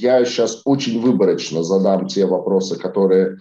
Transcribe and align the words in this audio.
я 0.00 0.24
сейчас 0.24 0.62
очень 0.64 1.00
выборочно 1.00 1.62
задам 1.62 2.06
те 2.06 2.26
вопросы, 2.26 2.78
которые 2.78 3.38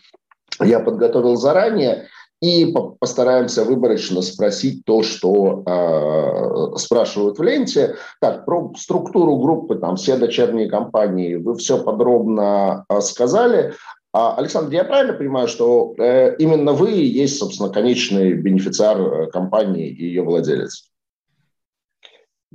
я 0.59 0.79
подготовил 0.79 1.35
заранее, 1.35 2.07
и 2.41 2.71
постараемся 2.99 3.63
выборочно 3.63 4.21
спросить 4.21 4.85
то, 4.85 5.01
что 5.01 5.63
э, 5.65 6.77
спрашивают 6.77 7.39
в 7.39 7.43
ленте. 7.43 7.95
Так, 8.21 8.45
про 8.45 8.73
структуру 8.77 9.37
группы, 9.37 9.75
там 9.75 9.95
все 9.95 10.17
дочерние 10.17 10.69
компании, 10.69 11.35
вы 11.35 11.55
все 11.55 11.83
подробно 11.83 12.85
э, 12.89 13.01
сказали. 13.01 13.73
А, 14.13 14.35
Александр, 14.35 14.73
я 14.73 14.83
правильно 14.83 15.13
понимаю, 15.13 15.47
что 15.47 15.95
э, 15.97 16.35
именно 16.37 16.73
вы 16.73 16.91
и 16.91 17.05
есть, 17.05 17.39
собственно, 17.39 17.69
конечный 17.69 18.33
бенефициар 18.33 18.99
э, 18.99 19.27
компании 19.31 19.89
и 19.89 20.05
ее 20.05 20.23
владелец? 20.23 20.89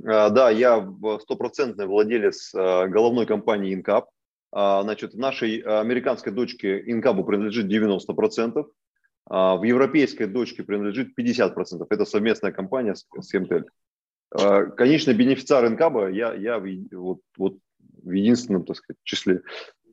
А, 0.05 0.29
да, 0.29 0.49
я 0.49 0.87
стопроцентный 1.21 1.85
владелец 1.85 2.53
э, 2.53 2.87
головной 2.87 3.25
компании 3.25 3.73
Инкап. 3.73 4.09
А, 4.51 4.83
значит, 4.83 5.13
нашей 5.13 5.59
американской 5.59 6.31
дочке 6.31 6.79
Инкабу 6.91 7.23
принадлежит 7.23 7.67
90%, 7.71 8.65
а 9.29 9.55
в 9.55 9.63
европейской 9.63 10.25
дочке 10.25 10.63
принадлежит 10.63 11.17
50%. 11.17 11.85
Это 11.89 12.05
совместная 12.05 12.51
компания 12.51 12.95
с, 12.95 13.05
с 13.19 13.33
МТЛ. 13.33 13.67
Конечно, 14.75 15.13
бенефициар 15.13 15.67
Инкаба 15.67 16.09
я, 16.09 16.33
я 16.33 16.59
вот, 16.91 17.19
вот 17.37 17.57
в 18.01 18.11
единственном, 18.11 18.65
так 18.65 18.77
сказать, 18.77 18.97
числе. 19.03 19.41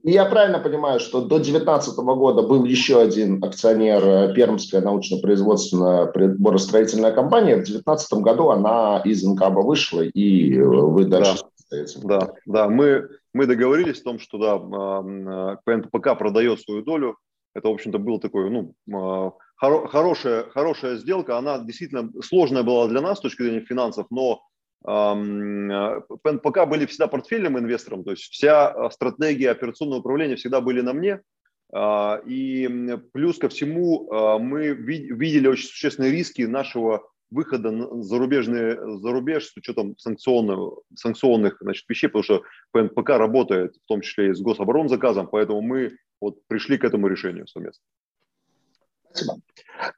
И 0.03 0.13
я 0.13 0.25
правильно 0.25 0.59
понимаю, 0.59 0.99
что 0.99 1.21
до 1.21 1.37
2019 1.37 1.97
года 1.99 2.43
был 2.43 2.65
еще 2.65 3.01
один 3.01 3.43
акционер 3.45 4.03
э, 4.03 4.35
Пермская 4.35 4.81
научно-производственная 4.81 6.07
приборостроительная 6.07 7.13
компания. 7.13 7.57
В 7.57 7.65
2019 7.65 8.13
году 8.15 8.49
она 8.49 9.03
из 9.05 9.23
НКАБа 9.23 9.61
вышла, 9.61 10.01
и 10.01 10.57
э, 10.57 10.65
вы 10.65 11.05
дальше 11.05 11.43
да. 11.71 11.85
Да, 12.03 12.33
да. 12.47 12.69
Мы, 12.69 13.09
мы 13.33 13.47
договорились 13.47 14.01
о 14.01 14.05
том, 14.05 14.19
что 14.19 14.39
да, 14.39 15.57
ПНПК 15.65 16.19
продает 16.19 16.61
свою 16.61 16.83
долю. 16.83 17.17
Это, 17.55 17.69
в 17.69 17.73
общем-то, 17.73 17.99
был 17.99 18.19
такой, 18.19 18.51
ну, 18.51 18.75
хоро, 19.57 19.87
хорошая, 19.89 20.45
хорошая 20.51 20.97
сделка. 20.97 21.39
Она 21.39 21.59
действительно 21.59 22.11
сложная 22.23 22.63
была 22.63 22.89
для 22.89 23.01
нас 23.01 23.19
с 23.19 23.21
точки 23.21 23.43
зрения 23.43 23.61
финансов, 23.61 24.07
но 24.11 24.41
пока 24.83 26.67
были 26.67 26.87
всегда 26.87 27.07
портфельным 27.07 27.59
инвестором, 27.59 28.05
то 28.05 28.13
есть 28.13 28.25
вся 28.25 28.69
а, 28.69 28.91
стратегия 28.91 29.51
операционного 29.51 30.01
управления 30.01 30.37
всегда 30.37 30.61
были 30.61 30.81
на 30.81 30.93
мне. 30.93 31.21
А, 31.73 32.21
и 32.27 32.97
плюс 33.13 33.39
ко 33.39 33.49
всему 33.49 34.11
а, 34.11 34.39
мы 34.39 34.69
видели 34.69 35.47
очень 35.47 35.69
существенные 35.69 36.13
риски 36.13 36.43
нашего 36.43 37.09
выхода 37.31 37.71
за, 37.71 38.03
зарубежные, 38.03 38.99
за 38.99 39.13
рубеж 39.13 39.47
с 39.47 39.57
учетом 39.57 39.97
санкционных, 39.99 40.81
санкционных 40.97 41.59
значит, 41.61 41.85
вещей, 41.89 42.09
потому 42.09 42.25
что 42.25 42.43
ПНПК 42.73 43.11
работает 43.11 43.77
в 43.77 43.87
том 43.87 44.01
числе 44.01 44.31
и 44.31 44.35
с 44.35 44.41
гособоронзаказом, 44.41 45.29
поэтому 45.29 45.61
мы 45.61 45.97
вот 46.21 46.39
пришли 46.49 46.77
к 46.77 46.85
этому 46.85 47.07
решению 47.07 47.47
совместно. 47.47 47.83
Спасибо. 49.13 49.41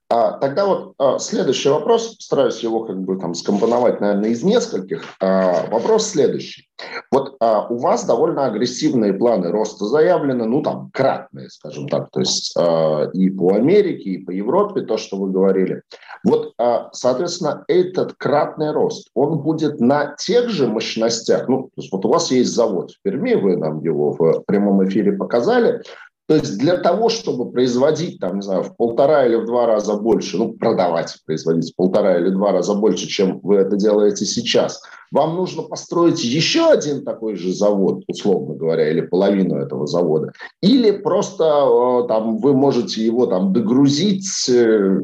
А, 0.08 0.38
тогда 0.38 0.66
вот 0.66 0.94
а, 0.98 1.18
следующий 1.18 1.68
вопрос, 1.68 2.16
стараюсь 2.20 2.60
его 2.60 2.84
как 2.84 3.00
бы 3.00 3.18
там 3.18 3.34
скомпоновать, 3.34 4.00
наверное, 4.00 4.30
из 4.30 4.42
нескольких. 4.42 5.05
А, 5.20 5.66
вопрос 5.70 6.08
следующий. 6.08 6.68
Вот 7.10 7.36
а, 7.40 7.66
у 7.68 7.78
вас 7.78 8.05
довольно 8.05 8.46
агрессивные 8.46 9.12
планы 9.12 9.50
роста 9.50 9.86
заявлены, 9.86 10.44
ну 10.44 10.62
там 10.62 10.90
кратные, 10.92 11.50
скажем 11.50 11.88
так, 11.88 12.10
то 12.10 12.20
есть 12.20 12.55
а, 12.56 13.10
и 13.12 13.30
по 13.30 13.55
Америке, 13.55 14.10
и 14.10 14.24
по 14.24 14.30
Европе, 14.30 14.83
то, 14.83 14.98
что 14.98 15.16
вы 15.16 15.30
говорили. 15.30 15.83
Вот, 16.24 16.52
а, 16.58 16.90
соответственно, 16.92 17.64
этот 17.68 18.14
кратный 18.14 18.72
рост, 18.72 19.08
он 19.14 19.38
будет 19.38 19.80
на 19.80 20.14
тех 20.16 20.48
же 20.48 20.68
мощностях, 20.68 21.48
ну, 21.48 21.64
то 21.64 21.80
есть 21.80 21.92
вот 21.92 22.05
у 22.05 22.08
вас 22.08 22.30
есть 22.30 22.55
завод 22.55 22.92
в 22.92 23.02
Перми, 23.02 23.34
вы 23.34 23.56
нам 23.56 23.80
его 23.80 24.12
в 24.12 24.42
прямом 24.46 24.86
эфире 24.86 25.12
показали, 25.12 25.83
то 26.28 26.37
есть 26.37 26.56
для 26.59 26.77
того, 26.77 27.09
чтобы 27.09 27.51
производить, 27.51 28.20
там, 28.20 28.37
не 28.37 28.42
знаю, 28.42 28.62
в 28.62 28.77
полтора 28.77 29.27
или 29.27 29.34
в 29.34 29.45
два 29.45 29.67
раза 29.67 29.95
больше, 29.95 30.39
ну, 30.39 30.53
продавать, 30.53 31.17
производить 31.27 31.73
в 31.73 31.77
полтора 31.77 32.19
или 32.19 32.30
два 32.30 32.52
раза 32.52 32.74
больше, 32.74 33.07
чем 33.08 33.41
вы 33.41 33.57
это 33.57 33.77
делаете 33.77 34.24
сейчас, 34.24 34.80
вам 35.11 35.36
нужно 35.36 35.63
построить 35.63 36.23
еще 36.24 36.70
один 36.70 37.05
такой 37.05 37.35
же 37.35 37.52
завод, 37.52 38.05
условно 38.07 38.55
говоря, 38.55 38.89
или 38.91 39.02
половину 39.02 39.57
этого 39.57 39.86
завода. 39.86 40.33
Или 40.63 40.92
просто 40.92 41.45
э, 41.45 42.08
там, 42.08 42.39
вы 42.39 42.55
можете 42.55 43.05
его 43.05 43.27
там 43.27 43.52
догрузить, 43.52 44.48
э, 44.48 45.01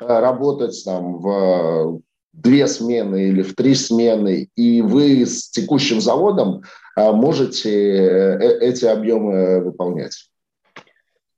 работать 0.00 0.80
там 0.84 1.18
в 1.18 2.00
две 2.32 2.66
смены 2.68 3.24
или 3.28 3.42
в 3.42 3.54
три 3.56 3.74
смены, 3.74 4.48
и 4.54 4.80
вы 4.80 5.26
с 5.26 5.50
текущим 5.50 6.00
заводом 6.00 6.62
э, 6.96 7.12
можете 7.12 8.38
эти 8.60 8.84
объемы 8.84 9.60
выполнять. 9.60 10.30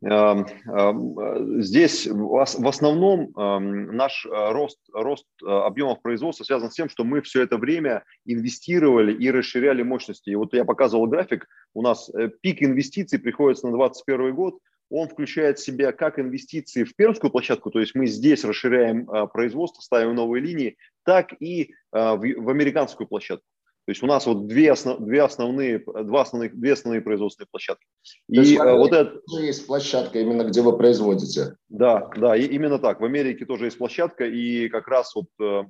Эм, 0.00 0.46
эм, 0.66 1.60
здесь 1.60 2.06
в 2.06 2.68
основном 2.68 3.36
эм, 3.36 3.96
наш 3.96 4.24
э, 4.26 4.52
рост, 4.52 4.78
рост 4.92 5.26
э, 5.42 5.48
объемов 5.48 6.00
производства 6.02 6.44
связан 6.44 6.70
с 6.70 6.74
тем, 6.74 6.88
что 6.88 7.02
мы 7.02 7.20
все 7.20 7.42
это 7.42 7.56
время 7.56 8.04
инвестировали 8.24 9.12
и 9.12 9.28
расширяли 9.28 9.82
мощности. 9.82 10.30
И 10.30 10.36
вот 10.36 10.54
я 10.54 10.64
показывал 10.64 11.08
график, 11.08 11.48
у 11.74 11.82
нас 11.82 12.08
э, 12.14 12.28
пик 12.40 12.62
инвестиций 12.62 13.18
приходится 13.18 13.66
на 13.66 13.76
2021 13.76 14.34
год, 14.36 14.58
он 14.88 15.08
включает 15.08 15.58
в 15.58 15.64
себя 15.64 15.90
как 15.90 16.20
инвестиции 16.20 16.84
в 16.84 16.94
пермскую 16.94 17.32
площадку, 17.32 17.72
то 17.72 17.80
есть 17.80 17.96
мы 17.96 18.06
здесь 18.06 18.44
расширяем 18.44 19.06
производство, 19.32 19.82
ставим 19.82 20.14
новые 20.14 20.42
линии, 20.42 20.76
так 21.04 21.34
и 21.40 21.74
в 21.92 22.48
американскую 22.48 23.06
площадку. 23.06 23.44
То 23.88 23.92
есть 23.92 24.02
у 24.02 24.06
нас 24.06 24.26
вот 24.26 24.48
две, 24.48 24.70
основ, 24.70 25.00
две 25.00 25.22
основные, 25.22 25.78
два 25.78 26.20
основных, 26.20 26.54
две 26.60 26.74
основные 26.74 27.00
производственные 27.00 27.48
площадки. 27.50 27.86
То 28.30 28.42
и 28.42 28.44
есть, 28.44 28.58
вот 28.58 28.92
это 28.92 29.18
тоже 29.26 29.46
есть 29.46 29.66
площадка 29.66 30.18
именно 30.18 30.42
где 30.42 30.60
вы 30.60 30.76
производите. 30.76 31.56
Да, 31.70 32.10
да, 32.14 32.36
и 32.36 32.42
именно 32.42 32.78
так. 32.78 33.00
В 33.00 33.04
Америке 33.06 33.46
тоже 33.46 33.64
есть 33.64 33.78
площадка, 33.78 34.26
и 34.26 34.68
как 34.68 34.88
раз 34.88 35.14
вот 35.14 35.28
э, 35.40 35.62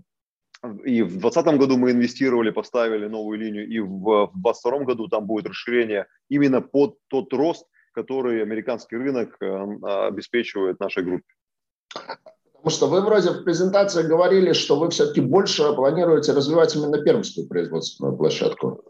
и 0.84 1.02
в 1.02 1.20
2020 1.20 1.58
году 1.60 1.78
мы 1.78 1.92
инвестировали, 1.92 2.50
поставили 2.50 3.06
новую 3.06 3.38
линию, 3.38 3.68
и 3.68 3.78
в 3.78 4.32
2022 4.34 4.78
году 4.80 5.06
там 5.06 5.24
будет 5.24 5.46
расширение 5.46 6.08
именно 6.28 6.60
под 6.60 6.96
тот 7.06 7.32
рост, 7.32 7.68
который 7.92 8.42
американский 8.42 8.96
рынок 8.96 9.36
э, 9.40 9.46
обеспечивает 10.08 10.80
нашей 10.80 11.04
группе. 11.04 11.32
Потому 12.58 12.70
что 12.76 12.86
вы 12.88 13.00
вроде 13.02 13.30
в 13.30 13.44
презентации 13.44 14.02
говорили, 14.02 14.52
что 14.52 14.78
вы 14.78 14.90
все-таки 14.90 15.20
больше 15.20 15.72
планируете 15.74 16.32
развивать 16.32 16.74
именно 16.74 17.00
пермскую 17.00 17.46
производственную 17.46 18.16
площадку. 18.16 18.82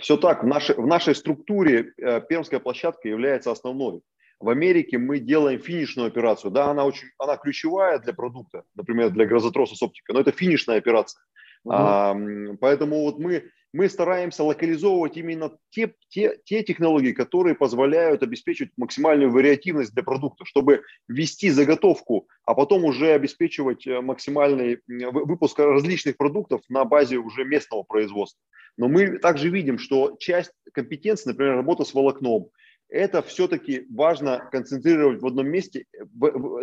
Все 0.00 0.16
так. 0.16 0.42
В 0.42 0.46
нашей, 0.46 0.74
в 0.74 0.86
нашей 0.86 1.14
структуре 1.14 1.92
э, 1.96 2.20
пермская 2.20 2.58
площадка 2.60 3.08
является 3.08 3.52
основной. 3.52 4.02
В 4.40 4.48
Америке 4.50 4.98
мы 4.98 5.20
делаем 5.20 5.60
финишную 5.60 6.08
операцию. 6.08 6.50
Да, 6.50 6.70
она, 6.70 6.84
очень, 6.84 7.08
она 7.18 7.36
ключевая 7.36 8.00
для 8.00 8.12
продукта, 8.12 8.64
например, 8.74 9.10
для 9.10 9.26
грозотроса 9.26 9.76
с 9.76 9.82
оптикой, 9.82 10.14
но 10.14 10.20
это 10.20 10.32
финишная 10.32 10.78
операция. 10.78 11.20
Угу. 11.64 11.74
А, 11.74 12.16
поэтому 12.60 13.02
вот 13.02 13.18
мы 13.18 13.44
мы 13.72 13.88
стараемся 13.88 14.44
локализовывать 14.44 15.16
именно 15.16 15.56
те, 15.70 15.94
те, 16.08 16.38
те 16.44 16.62
технологии, 16.62 17.12
которые 17.12 17.54
позволяют 17.54 18.22
обеспечить 18.22 18.70
максимальную 18.76 19.30
вариативность 19.30 19.92
для 19.92 20.02
продукта, 20.02 20.44
чтобы 20.44 20.82
ввести 21.06 21.50
заготовку, 21.50 22.28
а 22.44 22.54
потом 22.54 22.84
уже 22.84 23.12
обеспечивать 23.12 23.86
э, 23.86 24.00
максимальный 24.00 24.80
выпуск 24.86 25.58
различных 25.58 26.16
продуктов 26.16 26.62
на 26.68 26.84
базе 26.84 27.16
уже 27.16 27.44
местного 27.44 27.82
производства. 27.82 28.40
Но 28.76 28.88
мы 28.88 29.18
также 29.18 29.50
видим, 29.50 29.78
что 29.78 30.16
часть 30.18 30.52
компетенции, 30.72 31.30
например, 31.30 31.56
работа 31.56 31.84
с 31.84 31.92
волокном, 31.92 32.50
это 32.88 33.22
все-таки 33.22 33.86
важно 33.90 34.48
концентрировать 34.50 35.20
в 35.20 35.26
одном 35.26 35.48
месте, 35.48 35.84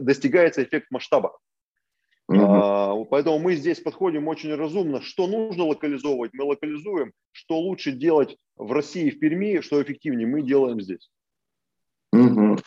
достигается 0.02 0.64
эффект 0.64 0.88
масштаба. 0.90 1.38
Uh-huh. 2.32 3.06
Поэтому 3.10 3.38
мы 3.38 3.56
здесь 3.56 3.80
подходим 3.80 4.28
очень 4.28 4.54
разумно. 4.56 5.02
Что 5.02 5.28
нужно 5.28 5.66
локализовывать, 5.66 6.32
мы 6.34 6.46
локализуем. 6.46 7.12
Что 7.32 7.60
лучше 7.60 7.92
делать 7.92 8.36
в 8.56 8.72
России, 8.72 9.12
в 9.12 9.20
Перми, 9.20 9.62
что 9.62 9.82
эффективнее, 9.82 10.28
мы 10.28 10.42
делаем 10.42 10.82
здесь. 10.82 11.10
Uh-huh. 12.14 12.60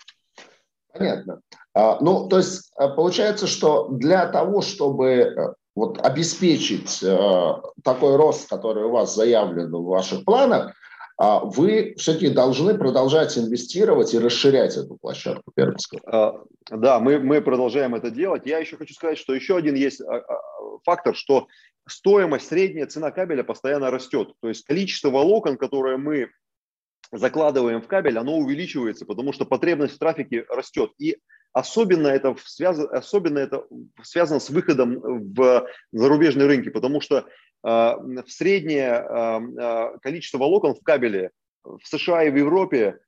Понятно. 0.93 1.41
А, 1.75 1.99
ну, 2.01 2.29
то 2.29 2.39
есть 2.39 2.71
а, 2.77 2.89
получается, 2.89 3.47
что 3.47 3.89
для 3.89 4.27
того, 4.27 4.63
чтобы 4.63 5.07
э, 5.07 5.55
вот 5.75 6.05
обеспечить 6.05 7.03
а, 7.05 7.63
такой 7.85 8.17
рост, 8.17 8.49
который 8.49 8.85
у 8.85 8.91
вас 8.91 9.15
заявлен 9.15 9.71
в 9.71 9.85
ваших 9.85 10.25
планах, 10.25 10.69
а 10.69 10.75
вы 11.19 11.95
все-таки 11.99 12.31
должны 12.31 12.79
продолжать 12.79 13.37
инвестировать 13.37 14.15
и 14.15 14.19
расширять 14.19 14.77
эту 14.77 14.97
площадку 14.97 15.51
Пермского. 15.53 16.01
А, 16.07 16.45
да, 16.71 17.01
мы, 17.01 17.19
мы 17.19 17.41
продолжаем 17.41 17.97
это 17.97 18.11
делать. 18.11 18.47
Я 18.47 18.59
еще 18.59 18.77
хочу 18.77 18.95
сказать, 18.95 19.19
что 19.19 19.35
еще 19.35 19.57
один 19.57 19.75
есть 19.75 20.01
а, 20.01 20.23
фактор, 20.85 21.17
что 21.17 21.49
стоимость, 21.89 22.47
средняя 22.47 22.87
цена 22.87 23.11
кабеля 23.11 23.43
постоянно 23.43 23.91
растет. 23.91 24.33
То 24.41 24.49
есть 24.49 24.65
количество 24.65 25.11
волокон, 25.11 25.57
которые 25.57 25.97
мы 25.97 26.31
закладываем 27.11 27.83
в 27.83 27.89
кабель, 27.89 28.19
оно 28.19 28.37
увеличивается, 28.37 29.05
потому 29.05 29.33
что 29.33 29.45
потребность 29.45 29.95
в 29.95 29.99
трафике 29.99 30.45
растет. 30.49 30.93
И 30.99 31.17
особенно 31.53 32.09
это, 32.09 32.37
связано, 32.45 32.89
особенно 32.91 33.39
это 33.39 33.67
связано 34.03 34.41
с 34.41 34.51
выходом 34.51 35.01
в 35.35 35.67
зарубежные 35.93 36.47
рынки, 36.47 36.69
потому 36.69 37.01
что 37.01 37.27
а, 37.63 37.97
в 37.99 38.29
среднее 38.29 38.93
а, 38.93 39.41
а, 39.59 39.99
количество 39.99 40.39
волокон 40.39 40.75
в 40.75 40.83
кабеле 40.83 41.31
в 41.65 41.81
США 41.85 42.25
и 42.25 42.31
в 42.31 42.37
Европе 42.37 42.99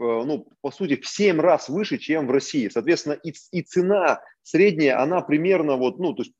ну, 0.00 0.48
по 0.60 0.72
сути, 0.72 0.96
в 0.96 1.06
7 1.06 1.40
раз 1.40 1.68
выше, 1.68 1.98
чем 1.98 2.26
в 2.26 2.32
России. 2.32 2.68
Соответственно, 2.68 3.12
и, 3.12 3.32
и 3.52 3.62
цена 3.62 4.20
средняя, 4.42 5.00
она 5.00 5.20
примерно 5.20 5.76
вот, 5.76 6.00
ну, 6.00 6.14
то 6.14 6.22
есть 6.22 6.34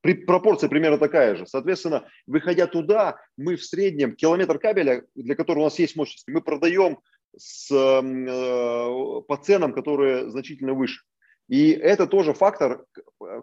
при, 0.00 0.14
пропорция 0.14 0.68
примерно 0.68 0.98
такая 0.98 1.36
же. 1.36 1.46
Соответственно, 1.46 2.08
выходя 2.26 2.66
туда, 2.66 3.16
мы 3.36 3.56
в 3.56 3.64
среднем 3.64 4.16
километр 4.16 4.58
кабеля, 4.58 5.04
для 5.14 5.34
которого 5.34 5.62
у 5.62 5.66
нас 5.66 5.78
есть 5.78 5.96
мощности, 5.96 6.30
мы 6.30 6.40
продаем 6.40 6.98
с, 7.36 7.70
э, 7.70 9.22
по 9.26 9.36
ценам, 9.36 9.72
которые 9.72 10.30
значительно 10.30 10.74
выше. 10.74 11.02
И 11.48 11.70
это 11.70 12.06
тоже 12.06 12.32
фактор, 12.32 12.84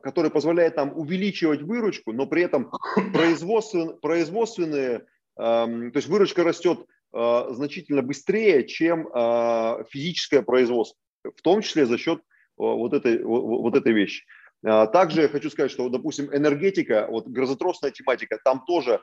который 0.01 0.31
позволяет 0.31 0.78
нам 0.78 0.98
увеличивать 0.98 1.62
выручку, 1.62 2.13
но 2.13 2.25
при 2.25 2.44
этом 2.44 2.72
производственные, 3.13 3.98
производственные 3.98 5.06
то 5.36 5.92
есть 5.94 6.07
выручка 6.07 6.44
растет 6.44 6.80
э, 7.13 7.48
значительно 7.51 8.01
быстрее, 8.01 8.66
чем 8.66 9.07
э, 9.07 9.84
физическое 9.92 10.42
производство, 10.42 10.98
в 11.24 11.44
том 11.44 11.62
числе 11.62 11.86
за 11.86 12.00
счет 12.00 12.22
вот 12.57 12.94
этой, 12.94 13.22
вот 13.24 13.75
этой 13.75 13.94
вещи. 13.94 14.25
Также 14.63 15.22
я 15.22 15.30
хочу 15.30 15.51
сказать, 15.51 15.69
что, 15.69 15.88
допустим, 15.89 16.36
энергетика, 16.36 17.06
вот 17.07 17.28
грозотросная 17.28 17.92
тематика, 17.92 18.39
там 18.44 18.63
тоже 18.66 19.00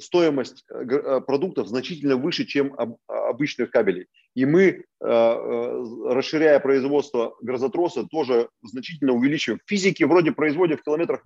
стоимость 0.00 0.64
э, 0.70 0.84
э, 0.84 1.20
продуктов 1.20 1.68
значительно 1.68 2.16
выше, 2.16 2.44
чем 2.44 2.74
обычных 3.06 3.70
кабелей. 3.70 4.06
И 4.34 4.44
мы, 4.44 4.62
э, 4.62 4.84
расширяя 5.00 6.60
производство 6.60 7.36
грозотроса, 7.40 8.04
тоже 8.04 8.48
значительно 8.62 9.12
увеличиваем. 9.12 9.60
В 9.64 9.68
физике 9.68 10.06
вроде 10.06 10.32
производят 10.32 10.80
в 10.80 10.84
километрах 10.84 11.22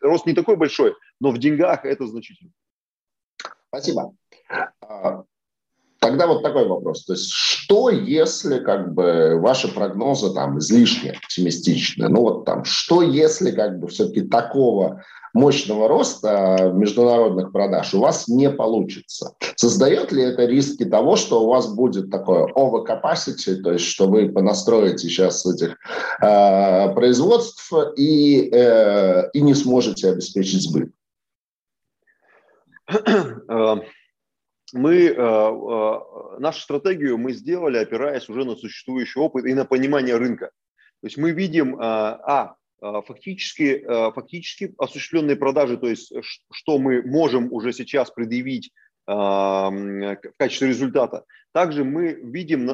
рост 0.00 0.26
не 0.26 0.34
такой 0.34 0.56
большой, 0.56 0.94
но 1.20 1.30
в 1.30 1.38
деньгах 1.38 1.84
это 1.84 2.06
значительно. 2.06 2.50
Спасибо. 3.68 4.14
А, 4.80 5.22
тогда 6.00 6.26
вот 6.26 6.42
такой 6.42 6.66
вопрос. 6.66 7.04
То 7.04 7.12
есть 7.12 7.30
что, 7.32 7.90
если 7.90 8.58
как 8.58 8.94
бы 8.94 9.38
ваши 9.40 9.72
прогнозы 9.72 10.34
там 10.34 10.58
излишне 10.58 11.12
оптимистичны? 11.12 12.08
Ну 12.08 12.20
вот 12.22 12.44
там, 12.44 12.64
что, 12.64 13.02
если 13.02 13.52
как 13.52 13.78
бы 13.78 13.86
все-таки 13.88 14.22
такого 14.22 15.04
мощного 15.32 15.88
роста 15.88 16.72
международных 16.74 17.52
продаж 17.52 17.94
у 17.94 18.00
вас 18.00 18.28
не 18.28 18.50
получится. 18.50 19.34
Создает 19.56 20.12
ли 20.12 20.22
это 20.22 20.46
риски 20.46 20.84
того, 20.84 21.16
что 21.16 21.42
у 21.42 21.48
вас 21.48 21.72
будет 21.72 22.10
такое 22.10 22.46
overcapacity, 22.54 23.56
то 23.56 23.72
есть 23.72 23.84
что 23.86 24.08
вы 24.08 24.28
понастроите 24.28 25.08
сейчас 25.08 25.46
этих 25.46 25.76
э, 26.22 26.94
производств 26.94 27.72
и, 27.96 28.50
э, 28.52 29.30
и 29.32 29.40
не 29.40 29.54
сможете 29.54 30.10
обеспечить 30.10 30.62
сбыт? 30.62 30.90
Э, 33.48 33.76
мы 34.72 34.94
э, 34.94 35.12
э, 35.12 36.38
нашу 36.38 36.60
стратегию 36.60 37.18
мы 37.18 37.32
сделали, 37.32 37.78
опираясь 37.78 38.28
уже 38.28 38.44
на 38.44 38.56
существующий 38.56 39.18
опыт 39.18 39.44
и 39.46 39.54
на 39.54 39.64
понимание 39.64 40.16
рынка. 40.16 40.50
То 41.00 41.06
есть 41.06 41.16
мы 41.16 41.30
видим, 41.30 41.76
а, 41.80 42.54
фактически, 42.80 43.84
а, 43.86 44.12
фактически 44.12 44.74
осуществленные 44.78 45.36
продажи, 45.36 45.76
то 45.76 45.88
есть 45.88 46.12
что 46.50 46.78
мы 46.78 47.02
можем 47.02 47.52
уже 47.52 47.72
сейчас 47.72 48.10
предъявить 48.10 48.70
а, 49.06 49.70
в 49.70 50.18
качестве 50.36 50.68
результата. 50.68 51.24
Также 51.52 51.84
мы 51.84 52.12
видим 52.12 52.70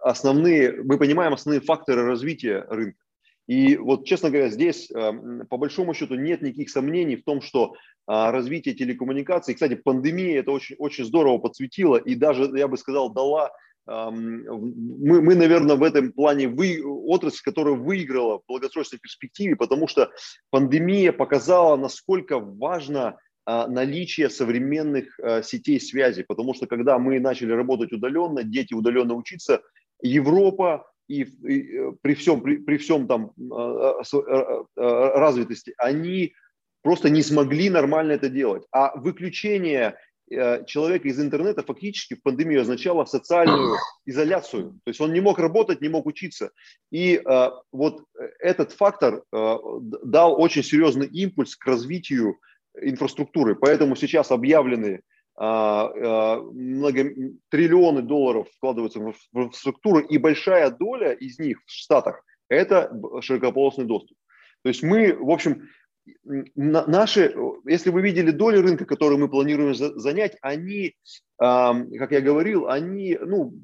основные, 0.00 0.82
мы 0.82 0.96
понимаем 0.96 1.32
основные 1.32 1.60
факторы 1.60 2.04
развития 2.04 2.66
рынка. 2.68 2.98
И 3.48 3.76
вот, 3.76 4.06
честно 4.06 4.30
говоря, 4.30 4.48
здесь 4.48 4.88
по 4.88 5.56
большому 5.56 5.94
счету 5.94 6.14
нет 6.14 6.42
никаких 6.42 6.70
сомнений 6.70 7.16
в 7.16 7.24
том, 7.24 7.40
что 7.40 7.74
развитие 8.06 8.76
телекоммуникаций, 8.76 9.54
кстати, 9.54 9.74
пандемия 9.74 10.38
это 10.38 10.52
очень, 10.52 10.76
очень 10.78 11.04
здорово 11.04 11.38
подсветила 11.38 11.96
и 11.96 12.14
даже, 12.14 12.44
я 12.56 12.68
бы 12.68 12.78
сказал, 12.78 13.12
дала 13.12 13.50
мы, 13.86 15.22
мы, 15.22 15.34
наверное, 15.34 15.76
в 15.76 15.82
этом 15.82 16.12
плане 16.12 16.48
вы, 16.48 16.82
отрасль, 16.84 17.42
которая 17.42 17.74
выиграла 17.74 18.38
в 18.38 18.42
долгосрочной 18.48 18.98
перспективе, 18.98 19.56
потому 19.56 19.88
что 19.88 20.10
пандемия 20.50 21.12
показала, 21.12 21.76
насколько 21.76 22.38
важно 22.38 23.18
а, 23.44 23.66
наличие 23.66 24.30
современных 24.30 25.18
а, 25.18 25.42
сетей 25.42 25.80
связи, 25.80 26.22
потому 26.22 26.54
что 26.54 26.66
когда 26.66 26.98
мы 26.98 27.18
начали 27.18 27.52
работать 27.52 27.92
удаленно, 27.92 28.44
дети 28.44 28.72
удаленно 28.72 29.14
учиться, 29.14 29.62
Европа 30.00 30.86
и, 31.08 31.22
и 31.22 31.76
э, 31.76 31.92
при 32.02 32.14
всем 32.14 32.40
при, 32.40 32.58
при 32.58 32.76
всем 32.76 33.08
там 33.08 33.32
а, 33.50 34.02
развитости, 34.76 35.74
они 35.76 36.34
просто 36.82 37.10
не 37.10 37.22
смогли 37.22 37.68
нормально 37.68 38.12
это 38.12 38.28
делать. 38.28 38.64
А 38.70 38.96
выключение 38.96 39.96
человека 40.66 41.08
из 41.08 41.20
интернета 41.20 41.62
фактически 41.62 42.14
в 42.14 42.22
пандемию 42.22 42.62
означало 42.62 43.04
социальную 43.04 43.76
изоляцию. 44.06 44.80
То 44.84 44.88
есть 44.90 45.00
он 45.00 45.12
не 45.12 45.20
мог 45.20 45.38
работать, 45.38 45.80
не 45.80 45.88
мог 45.88 46.06
учиться. 46.06 46.50
И 46.90 47.16
э, 47.24 47.50
вот 47.72 48.04
этот 48.38 48.72
фактор 48.72 49.22
э, 49.32 49.56
дал 50.04 50.40
очень 50.40 50.62
серьезный 50.62 51.06
импульс 51.06 51.56
к 51.56 51.66
развитию 51.66 52.38
инфраструктуры. 52.80 53.54
Поэтому 53.54 53.96
сейчас 53.96 54.30
объявлены 54.30 54.86
э, 54.86 55.00
э, 55.40 56.36
много, 56.36 57.10
триллионы 57.50 58.02
долларов 58.02 58.48
вкладываются 58.56 59.00
в 59.00 59.14
инфраструктуру, 59.34 60.00
и 60.00 60.18
большая 60.18 60.70
доля 60.70 61.12
из 61.12 61.38
них 61.38 61.60
в 61.66 61.70
Штатах– 61.70 62.24
это 62.48 62.92
широкополосный 63.20 63.84
доступ. 63.84 64.16
То 64.62 64.68
есть 64.68 64.82
мы, 64.82 65.14
в 65.14 65.30
общем, 65.30 65.68
наши, 66.24 67.34
если 67.66 67.90
вы 67.90 68.02
видели 68.02 68.30
доли 68.30 68.58
рынка, 68.58 68.84
которые 68.84 69.18
мы 69.18 69.28
планируем 69.28 69.74
занять, 69.74 70.36
они, 70.40 70.94
как 71.38 72.10
я 72.10 72.20
говорил, 72.20 72.68
они 72.68 73.18
ну, 73.20 73.54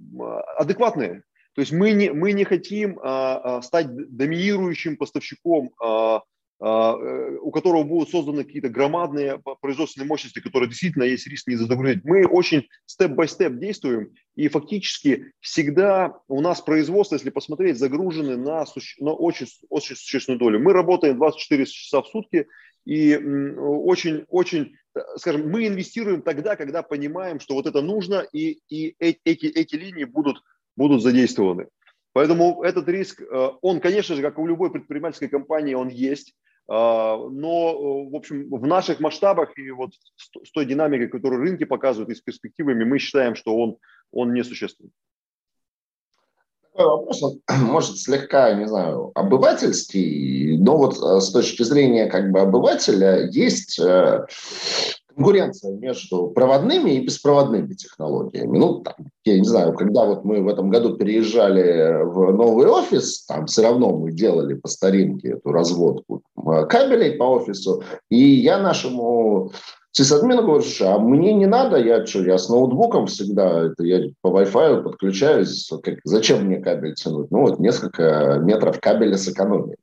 адекватные. 0.57 1.23
То 1.59 1.63
есть 1.63 1.73
мы 1.73 1.91
не, 1.91 2.13
мы 2.13 2.31
не 2.35 2.45
хотим 2.45 3.01
а, 3.03 3.57
а, 3.59 3.63
стать 3.63 3.89
доминирующим 3.91 4.97
поставщиком 4.97 5.73
а, 5.83 6.21
у 6.61 7.53
которого 7.53 7.85
будут 7.85 8.11
созданы 8.11 8.43
какие-то 8.43 8.69
громадные 8.69 9.41
производственные 9.61 10.09
мощности, 10.09 10.41
которые 10.41 10.69
действительно 10.69 11.05
есть 11.05 11.29
риск 11.29 11.47
не 11.47 11.55
задогрузить. 11.55 12.05
Мы 12.05 12.27
очень 12.27 12.67
степ-бай-степ 12.85 13.59
действуем, 13.61 14.13
и 14.35 14.49
фактически 14.49 15.33
всегда 15.39 16.15
у 16.27 16.41
нас 16.41 16.61
производство, 16.61 17.15
если 17.15 17.31
посмотреть, 17.31 17.79
загружены 17.79 18.37
на, 18.37 18.65
на 18.99 19.13
очень, 19.13 19.47
очень 19.69 19.95
существенную 19.95 20.41
долю. 20.41 20.59
Мы 20.59 20.73
работаем 20.73 21.17
24 21.19 21.65
часа 21.67 22.03
в 22.03 22.09
сутки, 22.09 22.49
и 22.89 23.17
очень, 23.17 24.25
очень, 24.29 24.75
э, 24.95 25.01
скажем, 25.17 25.51
мы 25.51 25.67
инвестируем 25.67 26.23
тогда, 26.23 26.57
когда 26.57 26.83
понимаем, 26.83 27.39
что 27.39 27.55
вот 27.55 27.67
это 27.67 27.83
нужно, 27.83 28.27
и, 28.33 28.61
и 28.71 28.97
эти, 28.99 29.47
эти 29.47 29.75
линии 29.75 30.05
будут, 30.05 30.43
будут 30.75 31.03
задействованы. 31.03 31.69
Поэтому 32.15 32.63
этот 32.63 32.89
риск, 32.89 33.21
э, 33.21 33.51
он, 33.61 33.81
конечно 33.81 34.17
же, 34.17 34.23
как 34.23 34.39
и 34.39 34.41
у 34.41 34.47
любой 34.47 34.73
предпринимательской 34.73 35.29
компании, 35.29 35.75
он 35.75 35.89
есть. 35.89 36.35
А, 36.69 37.17
но, 37.17 38.05
в 38.05 38.15
общем, 38.15 38.49
в 38.51 38.67
наших 38.67 39.01
масштабах 39.01 39.57
и 39.57 39.71
вот 39.71 39.93
с 40.17 40.51
той 40.53 40.67
динамикой, 40.67 41.09
которую 41.09 41.41
рынки 41.41 41.65
показывают 41.65 42.11
и 42.11 42.15
с 42.15 42.21
перспективами, 42.21 42.85
мы 42.85 42.99
считаем, 42.99 43.35
что 43.35 43.57
он, 43.57 43.79
он 44.13 44.35
несущественный. 44.35 44.93
Такой 46.63 46.87
вопрос, 46.87 47.23
он, 47.23 47.41
может, 47.65 47.99
слегка, 47.99 48.53
не 48.53 48.69
знаю, 48.69 49.13
обывательский, 49.15 50.59
но 50.59 50.77
вот 50.77 50.97
э, 51.03 51.21
с 51.21 51.33
точки 51.33 51.63
зрения 51.63 52.07
как 52.07 52.31
бы 52.31 52.41
обывателя 52.41 53.27
есть 53.31 53.79
э, 53.81 54.27
конкуренция 55.19 55.73
между 55.77 56.29
проводными 56.29 56.93
и 56.93 57.05
беспроводными 57.05 57.75
технологиями. 57.75 58.57
Ну, 58.57 58.81
там, 58.81 58.95
я 59.25 59.39
не 59.39 59.45
знаю, 59.45 59.75
когда 59.75 60.05
вот 60.05 60.25
мы 60.25 60.43
в 60.43 60.49
этом 60.49 60.71
году 60.71 60.97
переезжали 60.97 62.05
в 62.05 62.33
новый 62.33 62.69
офис, 62.69 63.25
там 63.27 63.47
все 63.47 63.63
равно 63.63 63.91
мы 63.91 64.13
делали 64.13 64.55
по 64.55 64.69
старинке 64.69 65.33
эту 65.33 65.51
разводку 65.51 66.23
кабелей 66.69 67.17
по 67.17 67.25
офису, 67.25 67.83
и 68.09 68.19
я 68.19 68.59
нашему 68.59 69.51
сисадмину 69.91 70.43
говорю, 70.43 70.65
а 70.83 70.99
мне 70.99 71.35
не 71.35 71.47
надо, 71.47 71.77
я 71.77 72.07
что, 72.07 72.23
я 72.23 72.39
с 72.39 72.49
ноутбуком 72.49 73.07
всегда, 73.07 73.67
это 73.67 73.83
я 73.85 74.09
по 74.23 74.29
Wi-Fi 74.29 74.83
подключаюсь, 74.83 75.69
как, 75.83 75.97
зачем 76.05 76.45
мне 76.45 76.59
кабель 76.59 76.95
тянуть? 76.95 77.31
Ну 77.31 77.41
вот 77.41 77.59
несколько 77.59 78.39
метров 78.41 78.81
кабеля 78.81 79.17
сэкономить. 79.17 79.79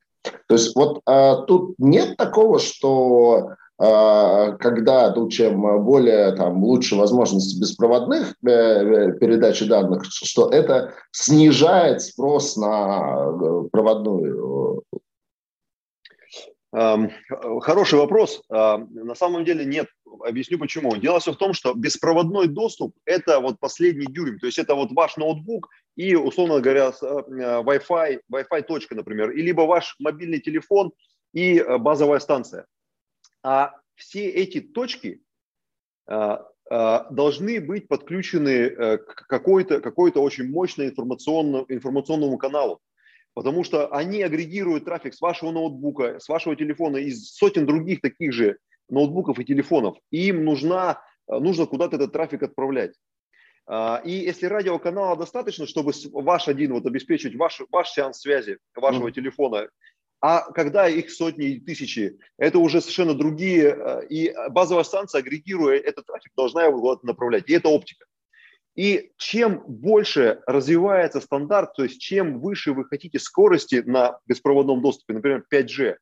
То 0.48 0.56
есть 0.56 0.76
вот 0.76 1.02
а, 1.06 1.44
тут 1.44 1.76
нет 1.78 2.18
такого, 2.18 2.60
что 2.60 3.52
когда, 3.78 5.14
ну, 5.14 5.28
чем 5.30 5.84
более 5.84 6.32
там, 6.32 6.64
лучше 6.64 6.96
возможности 6.96 7.60
беспроводных 7.60 8.36
э, 8.46 8.50
э, 8.50 9.12
передачи 9.20 9.66
данных, 9.66 10.06
что 10.06 10.50
это 10.50 10.94
снижает 11.12 12.02
спрос 12.02 12.56
на 12.56 13.32
э, 13.32 13.70
проводную 13.72 14.84
Хороший 16.72 17.98
вопрос. 17.98 18.42
На 18.50 19.16
самом 19.16 19.46
деле 19.46 19.64
нет. 19.64 19.88
Объясню 20.28 20.60
почему. 20.60 20.98
Дело 20.98 21.22
все 21.22 21.32
в 21.32 21.38
том, 21.38 21.54
что 21.54 21.74
беспроводной 21.74 22.50
доступ– 22.50 22.94
это 23.06 23.40
вот 23.40 23.62
последний 23.62 24.08
дюйм. 24.08 24.40
То 24.40 24.48
есть 24.48 24.60
это 24.60 24.76
вот 24.76 24.92
ваш 24.92 25.16
ноутбук 25.16 25.70
и, 25.96 26.16
условно 26.16 26.60
говоря, 26.60 26.92
Wi-Fi, 27.02 28.20
Wi-Fi 28.30 28.62
точка, 28.64 28.94
например, 28.94 29.32
и 29.32 29.42
либо 29.42 29.62
ваш 29.62 29.96
мобильный 30.00 30.40
телефон 30.40 30.92
и 31.34 31.64
базовая 31.80 32.20
станция. 32.20 32.66
А 33.46 33.76
все 33.94 34.28
эти 34.28 34.60
точки, 34.60 35.22
а, 36.08 36.48
должны 37.12 37.62
быть 37.62 37.88
подключены 37.88 38.72
к 38.72 39.28
какой-то 39.28 39.82
какой 39.82 40.10
очень 40.12 40.50
мощной 40.50 40.88
информационному, 40.88 41.64
информационному 41.70 42.40
каналу. 42.40 42.82
Потому 43.36 43.64
что 43.64 43.94
они 43.94 44.24
агрегируют 44.24 44.86
трафик 44.86 45.14
с 45.14 45.22
вашего 45.22 45.52
ноутбука, 45.52 46.20
с 46.20 46.28
вашего 46.28 46.56
телефона, 46.56 46.98
из 46.98 47.30
сотен 47.34 47.68
других 47.68 48.02
таких 48.02 48.34
же 48.34 48.58
ноутбуков 48.90 49.38
и 49.38 49.46
телефонов. 49.46 49.96
И 50.10 50.30
им 50.30 50.44
нужна, 50.44 51.04
нужно 51.28 51.68
куда-то 51.68 51.98
этот 51.98 52.14
трафик 52.14 52.42
отправлять. 52.42 52.96
А, 53.68 54.02
и 54.04 54.12
если 54.12 54.46
радиоканала 54.46 55.18
достаточно, 55.18 55.68
чтобы 55.68 55.92
ваш 56.14 56.48
один 56.48 56.74
вот 56.74 56.86
обеспечить 56.86 57.36
ваш, 57.36 57.62
ваш 57.72 57.90
сеанс 57.90 58.22
связи 58.22 58.58
вашего 58.76 59.10
mm. 59.10 59.12
телефона, 59.12 59.70
а 60.22 60.52
когда 60.52 60.88
их 60.88 61.12
сотни 61.12 61.48
и 61.48 61.60
тысячи, 61.60 62.18
это 62.38 62.60
уже 62.60 62.82
совершенно 62.82 63.14
другие, 63.14 63.74
а, 63.74 64.00
и 64.00 64.34
базовая 64.50 64.84
станция, 64.84 65.20
агрегируя 65.20 65.78
этот 65.78 66.06
трафик, 66.06 66.32
должна 66.36 66.64
его 66.64 66.80
куда-то 66.80 67.06
направлять. 67.06 67.50
И 67.50 67.54
это 67.54 67.70
оптика. 67.70 68.06
И 68.76 69.12
чем 69.18 69.64
больше 69.68 70.42
развивается 70.46 71.22
стандарт, 71.22 71.74
то 71.76 71.84
есть 71.84 72.02
чем 72.02 72.42
выше 72.42 72.74
вы 72.74 72.86
хотите 72.86 73.20
скорости 73.20 73.82
на 73.86 74.20
беспроводном 74.26 74.82
доступе, 74.82 75.14
например, 75.14 75.46
5G, 75.52 75.96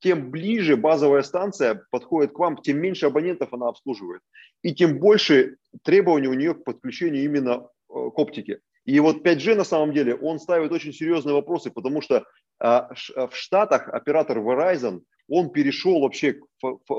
тем 0.00 0.30
ближе 0.30 0.76
базовая 0.76 1.22
станция 1.22 1.82
подходит 1.90 2.32
к 2.32 2.38
вам, 2.38 2.58
тем 2.58 2.78
меньше 2.78 3.06
абонентов 3.06 3.52
она 3.52 3.68
обслуживает. 3.68 4.22
И 4.62 4.74
тем 4.74 4.98
больше 4.98 5.56
требований 5.82 6.28
у 6.28 6.34
нее 6.34 6.54
к 6.54 6.64
подключению 6.64 7.24
именно 7.24 7.50
э, 7.62 7.66
к 7.88 8.18
оптике. 8.18 8.60
И 8.88 9.00
вот 9.00 9.18
5G 9.18 9.54
на 9.54 9.64
самом 9.64 9.92
деле, 9.92 10.14
он 10.14 10.38
ставит 10.38 10.72
очень 10.72 10.94
серьезные 10.94 11.34
вопросы, 11.34 11.70
потому 11.70 12.00
что 12.00 12.24
а, 12.58 12.88
в 12.94 13.36
Штатах 13.36 13.86
оператор 13.86 14.38
Verizon, 14.38 15.02
он 15.28 15.50
перешел 15.50 16.00
вообще 16.00 16.32
к 16.32 16.46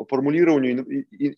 формулированию 0.08 0.86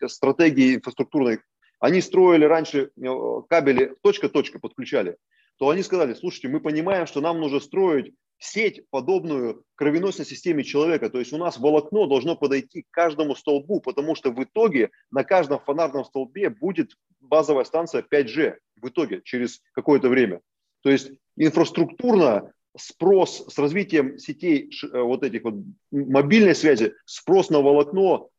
стратегии 0.10 0.76
инфраструктурной. 0.76 1.40
Они 1.80 2.02
строили 2.02 2.44
раньше 2.44 2.92
э, 3.02 3.08
кабели 3.50 3.96
точка-точка 4.04 4.60
подключали. 4.60 5.16
То 5.58 5.70
они 5.70 5.84
сказали, 5.84 6.16
слушайте, 6.16 6.50
мы 6.50 6.60
понимаем, 6.60 7.08
что 7.08 7.22
нам 7.22 7.40
нужно 7.40 7.62
строить 7.62 8.14
сеть, 8.42 8.82
подобную 8.90 9.64
кровеносной 9.76 10.26
системе 10.26 10.64
человека. 10.64 11.12
То 11.12 11.20
есть 11.20 11.32
у 11.32 11.38
нас 11.38 11.60
волокно 11.60 12.08
должно 12.08 12.36
подойти 12.36 12.82
к 12.82 12.90
каждому 12.90 13.36
столбу, 13.36 13.80
потому 13.80 14.16
что 14.16 14.32
в 14.32 14.44
итоге 14.44 14.90
на 15.12 15.24
каждом 15.24 15.60
фонарном 15.60 16.04
столбе 16.04 16.50
будет 16.50 16.94
базовая 17.20 17.66
станция 17.66 18.02
5G 18.02 18.56
в 18.82 18.90
итоге 18.90 19.22
через 19.24 19.62
какое-то 19.74 20.10
время. 20.10 20.42
То 20.82 20.90
есть 20.90 21.12
инфраструктурно 21.38 22.52
спрос 22.76 23.46
с 23.48 23.60
развитием 23.60 24.18
сетей 24.18 24.72
э, 24.92 25.00
вот 25.00 25.24
этих 25.24 25.44
вот 25.44 25.56
мобильной 25.92 26.56
связи, 26.56 26.96
спрос 27.06 27.52
на 27.52 27.60
волокно 27.62 28.30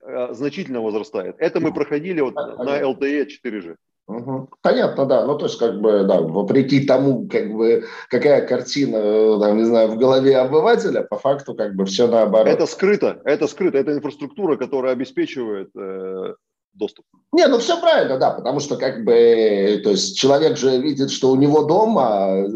э, 0.00 0.34
значительно 0.34 0.82
возрастает. 0.82 1.36
Это 1.38 1.60
мы 1.60 1.72
проходили 1.72 2.20
вот 2.20 2.34
на 2.34 2.82
LTE 2.82 3.28
4G. 3.42 3.76
Угу. 4.08 4.48
Понятно, 4.62 5.04
да. 5.04 5.26
Ну, 5.26 5.36
то 5.36 5.44
есть, 5.44 5.58
как 5.58 5.80
бы, 5.80 6.02
да, 6.04 6.22
вопреки 6.22 6.86
тому, 6.86 7.28
как 7.28 7.52
бы, 7.52 7.84
какая 8.08 8.46
картина, 8.46 8.96
э, 8.96 9.38
там, 9.38 9.58
не 9.58 9.64
знаю, 9.64 9.90
в 9.90 9.98
голове 9.98 10.38
обывателя, 10.38 11.02
по 11.02 11.18
факту, 11.18 11.54
как 11.54 11.74
бы, 11.74 11.84
все 11.84 12.06
наоборот. 12.08 12.48
Это 12.48 12.64
скрыто, 12.64 13.20
это 13.24 13.46
скрыто, 13.46 13.76
это 13.76 13.92
инфраструктура, 13.92 14.56
которая 14.56 14.94
обеспечивает 14.94 15.68
э, 15.76 16.34
доступ. 16.78 17.04
Не, 17.32 17.46
ну 17.46 17.58
все 17.58 17.78
правильно, 17.78 18.16
да, 18.18 18.30
потому 18.30 18.58
что 18.58 18.76
как 18.76 19.04
бы, 19.04 19.80
то 19.84 19.90
есть 19.90 20.16
человек 20.18 20.56
же 20.56 20.78
видит, 20.78 21.10
что 21.10 21.30
у 21.30 21.36
него 21.36 21.64
дома 21.64 22.46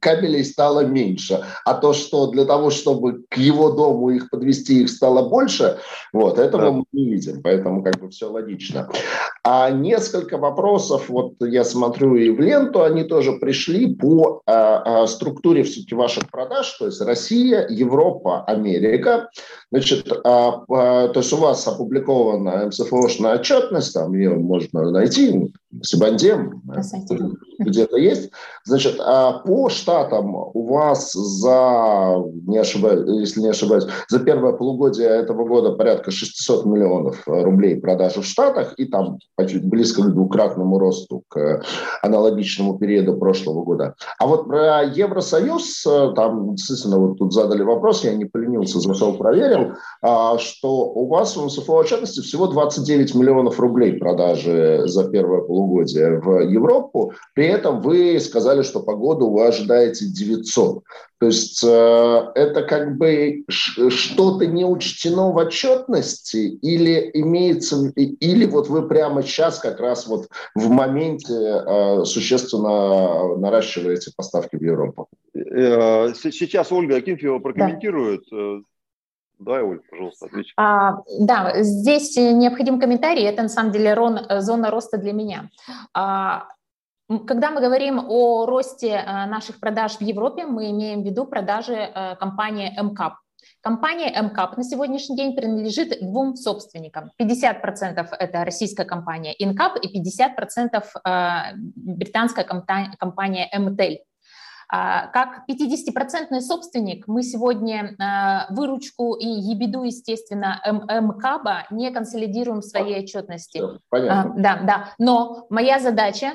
кабелей 0.00 0.44
стало 0.44 0.80
меньше, 0.80 1.42
а 1.64 1.74
то, 1.74 1.94
что 1.94 2.26
для 2.26 2.44
того, 2.44 2.68
чтобы 2.68 3.22
к 3.30 3.38
его 3.38 3.70
дому 3.70 4.10
их 4.10 4.28
подвести, 4.28 4.82
их 4.82 4.90
стало 4.90 5.26
больше, 5.26 5.78
вот, 6.12 6.38
этого 6.38 6.64
да. 6.64 6.70
мы 6.72 6.84
не 6.92 7.10
видим, 7.12 7.42
поэтому 7.42 7.82
как 7.82 7.98
бы 7.98 8.10
все 8.10 8.30
логично. 8.30 8.90
А 9.42 9.70
несколько 9.70 10.36
вопросов, 10.36 11.08
вот 11.08 11.34
я 11.40 11.64
смотрю 11.64 12.16
и 12.16 12.28
в 12.28 12.40
ленту, 12.40 12.82
они 12.82 13.04
тоже 13.04 13.32
пришли 13.32 13.94
по 13.94 14.42
а, 14.44 15.02
а, 15.02 15.06
структуре 15.06 15.62
все-таки 15.62 15.94
ваших 15.94 16.30
продаж, 16.30 16.70
то 16.78 16.86
есть 16.86 17.00
Россия, 17.00 17.66
Европа, 17.68 18.44
Америка. 18.44 19.30
Значит, 19.72 20.12
а, 20.24 20.62
а, 20.68 21.08
то 21.08 21.20
есть 21.20 21.32
у 21.32 21.36
вас 21.36 21.66
опубликована 21.66 22.66
МСФОшная 22.66 23.38
отчетность, 23.60 23.94
там 23.94 24.14
ее 24.14 24.34
можно 24.34 24.90
найти, 24.90 25.52
Сибандем, 25.82 26.62
где-то 27.58 27.96
есть. 27.96 28.30
Значит, 28.64 29.00
а 29.00 29.38
по 29.40 29.68
штатам 29.68 30.34
у 30.34 30.66
вас 30.66 31.12
за, 31.12 32.16
не 32.46 32.58
ошибаюсь, 32.58 33.08
если 33.20 33.40
не 33.40 33.48
ошибаюсь, 33.48 33.86
за 34.08 34.18
первое 34.20 34.52
полугодие 34.52 35.08
этого 35.08 35.46
года 35.46 35.72
порядка 35.72 36.10
600 36.10 36.66
миллионов 36.66 37.22
рублей 37.26 37.76
продажи 37.80 38.20
в 38.20 38.26
Штатах, 38.26 38.74
и 38.76 38.86
там 38.86 39.18
близко 39.62 40.02
к 40.02 40.12
двукратному 40.12 40.78
росту 40.78 41.22
к 41.28 41.62
аналогичному 42.02 42.78
периоду 42.78 43.16
прошлого 43.16 43.62
года. 43.62 43.94
А 44.18 44.26
вот 44.26 44.46
про 44.46 44.82
Евросоюз, 44.82 45.86
там 46.16 46.54
действительно 46.54 46.98
вот 46.98 47.18
тут 47.18 47.32
задали 47.32 47.62
вопрос, 47.62 48.04
я 48.04 48.14
не 48.14 48.24
поленился, 48.24 48.80
зашел, 48.80 49.16
проверил, 49.16 49.74
а, 50.02 50.38
что 50.38 50.90
у 50.90 51.06
вас 51.06 51.36
в 51.36 51.44
МСФО 51.44 51.74
отчетности 51.74 52.20
всего 52.20 52.46
29 52.48 53.14
миллионов 53.14 53.60
рублей 53.60 53.94
продажи 53.94 54.82
за 54.86 55.08
первое 55.08 55.40
полугодие 55.42 55.59
полугодия 55.60 56.18
в 56.20 56.40
Европу. 56.40 57.12
При 57.34 57.46
этом 57.46 57.80
вы 57.80 58.18
сказали, 58.20 58.62
что 58.62 58.80
погоду 58.80 59.28
вы 59.28 59.46
ожидаете 59.46 60.06
900. 60.06 60.82
То 61.18 61.26
есть 61.26 61.62
э, 61.62 62.22
это 62.34 62.62
как 62.62 62.96
бы 62.96 63.44
что-то 63.48 64.46
не 64.46 64.64
учтено 64.64 65.32
в 65.32 65.36
отчетности 65.36 66.58
или 66.62 67.10
имеется, 67.12 67.92
или 67.94 68.46
вот 68.46 68.68
вы 68.68 68.88
прямо 68.88 69.22
сейчас 69.22 69.58
как 69.58 69.80
раз 69.80 70.06
вот 70.06 70.28
в 70.54 70.70
моменте 70.70 71.34
э, 71.34 72.04
существенно 72.04 73.36
наращиваете 73.36 74.12
поставки 74.16 74.56
в 74.56 74.62
Европу? 74.62 75.08
Э, 75.34 76.14
сейчас 76.14 76.72
Ольга 76.72 76.96
Акинфеева 76.96 77.38
прокомментирует. 77.38 78.22
Да. 78.30 78.60
Давай, 79.40 79.62
Оль, 79.62 79.80
пожалуйста, 79.90 80.26
ответь. 80.26 80.52
А, 80.56 80.98
да, 81.18 81.62
здесь 81.62 82.16
необходим 82.16 82.78
комментарий. 82.78 83.24
Это 83.24 83.42
на 83.42 83.48
самом 83.48 83.72
деле 83.72 83.94
рон, 83.94 84.20
зона 84.40 84.70
роста 84.70 84.98
для 84.98 85.12
меня. 85.12 85.50
А, 85.94 86.46
когда 87.26 87.50
мы 87.50 87.60
говорим 87.60 87.98
о 88.08 88.46
росте 88.46 89.02
э, 89.04 89.26
наших 89.26 89.58
продаж 89.58 89.96
в 89.96 90.00
Европе, 90.00 90.46
мы 90.46 90.70
имеем 90.70 91.02
в 91.02 91.04
виду 91.04 91.26
продажи 91.26 91.74
э, 91.74 92.14
компании 92.16 92.70
МКАП. 92.80 93.14
Компания 93.62 94.22
МКАП 94.22 94.56
на 94.56 94.62
сегодняшний 94.62 95.16
день 95.16 95.34
принадлежит 95.34 95.98
двум 96.00 96.36
собственникам. 96.36 97.10
50% 97.20 98.06
это 98.18 98.44
российская 98.44 98.84
компания 98.84 99.34
Инкап 99.38 99.76
и 99.82 100.00
50% 100.00 100.84
э, 101.04 101.56
британская 101.56 102.44
компания 102.44 103.50
МТЕЛь. 103.58 104.04
А, 104.72 105.08
как 105.08 105.42
50-процентный 105.50 106.40
собственник 106.40 107.08
мы 107.08 107.22
сегодня 107.22 107.96
а, 107.98 108.46
выручку 108.50 109.14
и 109.14 109.26
ебеду, 109.26 109.82
естественно, 109.82 110.62
МКАБа 110.64 111.66
не 111.70 111.90
консолидируем 111.90 112.60
в 112.60 112.64
своей 112.64 113.00
отчетности. 113.00 113.60
Понятно. 113.88 114.32
А, 114.32 114.40
да, 114.40 114.62
да. 114.62 114.88
Но 114.98 115.46
моя 115.50 115.80
задача, 115.80 116.34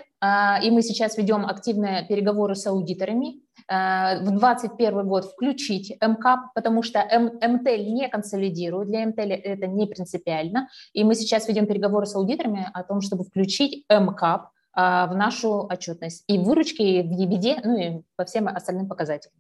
и 0.64 0.72
мы 0.72 0.82
сейчас 0.82 1.18
ведем 1.18 1.46
активные 1.46 2.06
переговоры 2.08 2.56
с 2.56 2.66
аудиторами, 2.68 3.42
в 3.68 4.26
2021 4.26 5.08
год 5.08 5.26
включить 5.26 5.98
МКАП, 6.00 6.54
потому 6.54 6.84
что 6.84 7.00
МТЛ 7.00 7.94
не 7.94 8.08
консолидирует, 8.10 8.90
для 8.90 9.08
МТЛ 9.08 9.22
это 9.22 9.66
не 9.66 9.88
принципиально, 9.88 10.68
и 10.94 11.04
мы 11.04 11.16
сейчас 11.16 11.48
ведем 11.48 11.66
переговоры 11.66 12.06
с 12.06 12.16
аудиторами 12.16 12.70
о 12.74 12.84
том, 12.84 13.02
чтобы 13.02 13.24
включить 13.24 13.86
МКАП 13.90 14.50
в 14.76 15.12
нашу 15.16 15.68
отчетность. 15.68 16.24
И 16.28 16.38
в 16.38 16.44
выручке, 16.44 17.00
и 17.00 17.02
в 17.02 17.12
EBD, 17.12 17.62
ну 17.64 17.78
и 17.78 18.02
по 18.18 18.26
всем 18.26 18.48
остальным 18.48 18.88
показателям. 18.88 19.34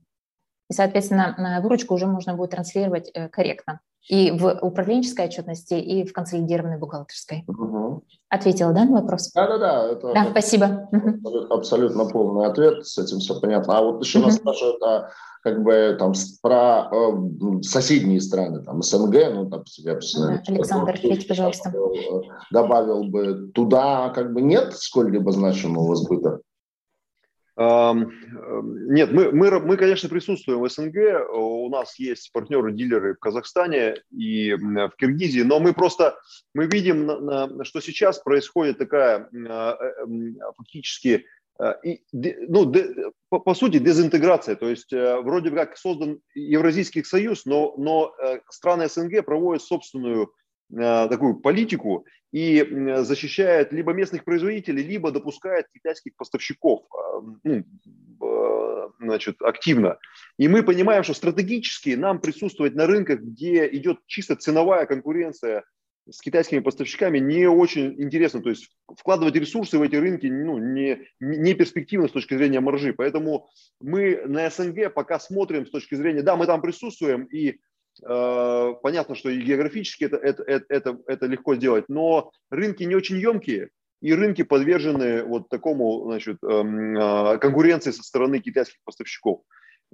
И, 0.69 0.73
соответственно, 0.73 1.59
выручку 1.61 1.93
уже 1.93 2.07
можно 2.07 2.33
будет 2.33 2.51
транслировать 2.51 3.11
э, 3.13 3.29
корректно. 3.29 3.81
И 4.07 4.31
в 4.31 4.59
управленческой 4.61 5.25
отчетности, 5.25 5.73
и 5.73 6.05
в 6.05 6.13
консолидированной 6.13 6.77
бухгалтерской. 6.77 7.43
Угу. 7.47 8.03
Ответила, 8.29 8.71
да, 8.71 8.85
на 8.85 9.01
вопрос? 9.01 9.31
Да-да-да. 9.33 9.91
Это, 9.91 10.13
да, 10.13 10.27
спасибо. 10.29 10.87
Абсолютно, 10.91 11.55
абсолютно 11.55 12.05
полный 12.05 12.45
ответ, 12.45 12.85
с 12.85 12.97
этим 12.97 13.19
все 13.19 13.39
понятно. 13.39 13.77
А 13.77 13.81
вот 13.81 14.03
еще 14.03 14.19
угу. 14.19 14.27
нас 14.27 14.35
спрашивают, 14.35 14.81
а 14.83 15.09
как 15.45 15.61
бы 15.63 15.95
там 15.99 16.13
про 16.41 16.89
э, 16.91 17.61
соседние 17.61 18.19
страны, 18.19 18.63
там 18.63 18.81
СНГ, 18.81 19.15
ну 19.31 19.49
там 19.49 19.63
я 19.77 19.93
да, 19.93 20.41
Александр, 20.47 20.95
ответьте, 20.95 21.27
пожалуйста. 21.27 21.69
Добавил, 21.71 22.23
добавил 22.51 23.03
бы 23.03 23.51
туда, 23.53 24.09
как 24.09 24.33
бы 24.33 24.41
нет 24.41 24.75
сколь-либо 24.75 25.31
значимого 25.31 25.95
сбыта. 25.95 26.39
Нет, 27.57 29.11
мы, 29.13 29.31
мы, 29.31 29.59
мы, 29.61 29.77
конечно, 29.77 30.09
присутствуем 30.09 30.59
в 30.59 30.69
СНГ. 30.69 31.29
У 31.33 31.69
нас 31.69 31.97
есть 31.97 32.31
партнеры-дилеры 32.33 33.15
в 33.15 33.19
Казахстане 33.19 33.95
и 34.11 34.53
в 34.53 34.91
Киргизии, 34.97 35.41
но 35.41 35.61
мы 35.61 35.73
просто 35.73 36.17
мы 36.53 36.65
видим, 36.67 37.63
что 37.63 37.79
сейчас 37.79 38.19
происходит 38.19 38.77
такая 38.77 39.29
а, 39.47 39.77
э, 39.79 40.05
фактически 40.57 41.25
Э, 41.59 41.73
ну, 42.11 42.73
по, 43.29 43.53
сути, 43.53 43.79
дезинтеграция. 43.79 44.55
То 44.55 44.69
есть 44.69 44.91
э, 44.91 45.19
вроде 45.21 45.51
как 45.51 45.77
создан 45.77 46.19
Евразийский 46.33 47.03
союз, 47.03 47.45
но, 47.45 47.73
но 47.77 48.13
э, 48.19 48.39
страны 48.49 48.89
СНГ 48.89 49.25
проводят 49.25 49.63
собственную 49.63 50.33
такую 50.71 51.35
политику 51.35 52.05
и 52.31 52.65
защищает 53.01 53.71
либо 53.71 53.93
местных 53.93 54.23
производителей, 54.23 54.83
либо 54.83 55.11
допускает 55.11 55.67
китайских 55.73 56.15
поставщиков 56.15 56.83
ну, 57.43 57.63
значит, 58.99 59.41
активно. 59.41 59.97
И 60.37 60.47
мы 60.47 60.63
понимаем, 60.63 61.03
что 61.03 61.13
стратегически 61.13 61.91
нам 61.91 62.19
присутствовать 62.19 62.75
на 62.75 62.87
рынках, 62.87 63.19
где 63.21 63.67
идет 63.67 63.99
чисто 64.07 64.35
ценовая 64.35 64.85
конкуренция 64.85 65.63
с 66.09 66.21
китайскими 66.21 66.59
поставщиками 66.59 67.17
не 67.17 67.47
очень 67.47 67.99
интересно. 68.01 68.41
То 68.41 68.49
есть 68.49 68.69
вкладывать 68.95 69.35
ресурсы 69.35 69.77
в 69.77 69.81
эти 69.81 69.95
рынки 69.95 70.27
ну, 70.27 70.57
не, 70.57 71.07
не 71.19 71.53
перспективно 71.53 72.07
с 72.07 72.11
точки 72.11 72.35
зрения 72.35 72.59
маржи. 72.59 72.93
Поэтому 72.93 73.49
мы 73.81 74.21
на 74.25 74.49
СНГ 74.49 74.93
пока 74.93 75.19
смотрим 75.19 75.65
с 75.65 75.71
точки 75.71 75.95
зрения, 75.95 76.21
да, 76.21 76.35
мы 76.35 76.45
там 76.45 76.61
присутствуем, 76.61 77.23
и 77.25 77.49
э, 77.49 77.55
понятно, 78.01 79.15
что 79.15 79.29
и 79.29 79.41
географически 79.41 80.05
это, 80.05 80.17
это, 80.17 80.43
это, 80.69 80.97
это, 81.07 81.25
легко 81.27 81.55
сделать, 81.55 81.85
но 81.87 82.31
рынки 82.49 82.83
не 82.83 82.95
очень 82.95 83.17
емкие, 83.17 83.69
и 84.01 84.13
рынки 84.13 84.43
подвержены 84.43 85.23
вот 85.23 85.49
такому 85.49 86.03
значит, 86.05 86.37
эм, 86.43 86.95
э, 86.95 87.37
конкуренции 87.39 87.91
со 87.91 88.03
стороны 88.03 88.39
китайских 88.39 88.77
поставщиков. 88.83 89.41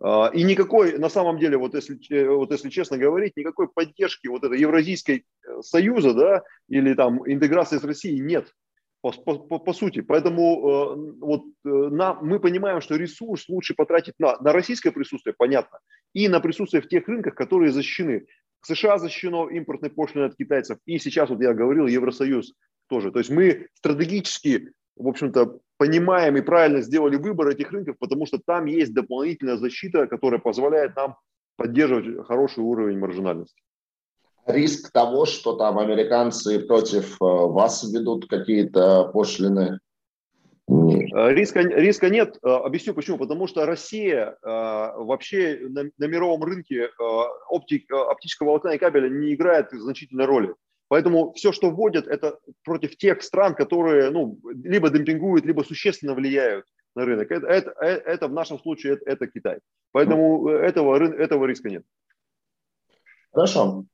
А, 0.01 0.29
и 0.33 0.43
никакой, 0.43 0.97
на 0.97 1.09
самом 1.09 1.39
деле, 1.39 1.57
вот 1.57 1.75
если, 1.75 1.97
э, 2.09 2.27
вот 2.27 2.51
если 2.51 2.69
честно 2.69 2.97
говорить, 2.97 3.37
никакой 3.37 3.69
поддержки 3.69 4.27
вот 4.27 4.43
этой 4.43 4.59
Евразийской 4.59 5.25
э, 5.47 5.61
союза, 5.61 6.13
да, 6.13 6.43
или 6.67 6.93
там 6.93 7.21
интеграции 7.31 7.77
с 7.77 7.83
Россией 7.83 8.19
нет, 8.19 8.53
по, 9.01 9.11
по, 9.11 9.59
по 9.59 9.73
сути. 9.73 10.01
Поэтому 10.01 10.43
э, 10.43 11.15
вот 11.21 11.43
на, 11.63 12.15
мы 12.15 12.39
понимаем, 12.39 12.81
что 12.81 12.95
ресурс 12.95 13.47
лучше 13.47 13.75
потратить 13.75 14.15
на, 14.19 14.37
на 14.39 14.51
российское 14.51 14.91
присутствие, 14.91 15.35
понятно, 15.37 15.79
и 16.13 16.27
на 16.27 16.39
присутствие 16.39 16.81
в 16.81 16.87
тех 16.87 17.07
рынках, 17.07 17.35
которые 17.35 17.71
защищены. 17.71 18.25
США 18.63 18.97
защищено 18.97 19.49
импортной 19.49 19.89
пошлиной 19.89 20.27
от 20.27 20.35
китайцев, 20.35 20.77
и 20.85 20.99
сейчас, 20.99 21.29
вот 21.29 21.41
я 21.41 21.53
говорил, 21.53 21.87
Евросоюз 21.87 22.53
тоже. 22.87 23.11
То 23.11 23.19
есть 23.19 23.31
мы 23.31 23.67
стратегически, 23.73 24.71
в 24.95 25.07
общем-то, 25.07 25.59
понимаем 25.77 26.37
и 26.37 26.41
правильно 26.41 26.81
сделали 26.81 27.15
выбор 27.15 27.47
этих 27.47 27.71
рынков, 27.71 27.95
потому 27.97 28.27
что 28.27 28.39
там 28.45 28.65
есть 28.65 28.93
дополнительная 28.93 29.57
защита, 29.57 30.05
которая 30.05 30.39
позволяет 30.39 30.95
нам 30.95 31.15
поддерживать 31.55 32.25
хороший 32.27 32.59
уровень 32.59 32.99
маржинальности. 32.99 33.61
Риск 34.45 34.91
того, 34.91 35.25
что 35.25 35.53
там 35.53 35.79
американцы 35.79 36.59
против 36.59 37.13
э, 37.13 37.25
вас 37.25 37.83
ведут 37.91 38.27
какие-то 38.27 39.05
пошлины? 39.05 39.79
Э, 40.71 41.33
риска, 41.33 41.61
риска 41.61 42.09
нет. 42.09 42.37
Э, 42.43 42.49
объясню 42.49 42.93
почему. 42.93 43.17
Потому 43.17 43.47
что 43.47 43.65
Россия 43.65 44.37
вообще 44.41 45.59
на, 45.61 45.83
на 45.97 46.05
мировом 46.05 46.43
рынке 46.43 46.89
оптик, 47.49 47.91
оптического 47.91 48.47
волокна 48.47 48.69
и 48.69 48.77
кабеля 48.77 49.09
не 49.09 49.33
играет 49.33 49.71
значительной 49.71 50.25
роли. 50.25 50.53
Поэтому 50.87 51.31
все, 51.31 51.53
что 51.53 51.71
вводят, 51.71 52.07
это 52.07 52.37
против 52.65 52.97
тех 52.97 53.21
стран, 53.23 53.55
которые 53.55 54.09
ну, 54.09 54.37
либо 54.63 54.89
демпингуют, 54.89 55.45
либо 55.45 55.61
существенно 55.63 56.13
влияют 56.13 56.65
на 56.95 57.05
рынок. 57.05 57.31
Это, 57.31 57.47
это, 57.47 57.71
это 57.79 58.27
в 58.27 58.33
нашем 58.33 58.59
случае 58.59 58.95
это, 58.95 59.09
это 59.09 59.27
Китай. 59.27 59.59
Поэтому 59.93 60.49
этого, 60.49 60.97
этого 60.97 61.45
риска 61.45 61.69
нет. 61.69 61.83
Хорошо. 63.31 63.85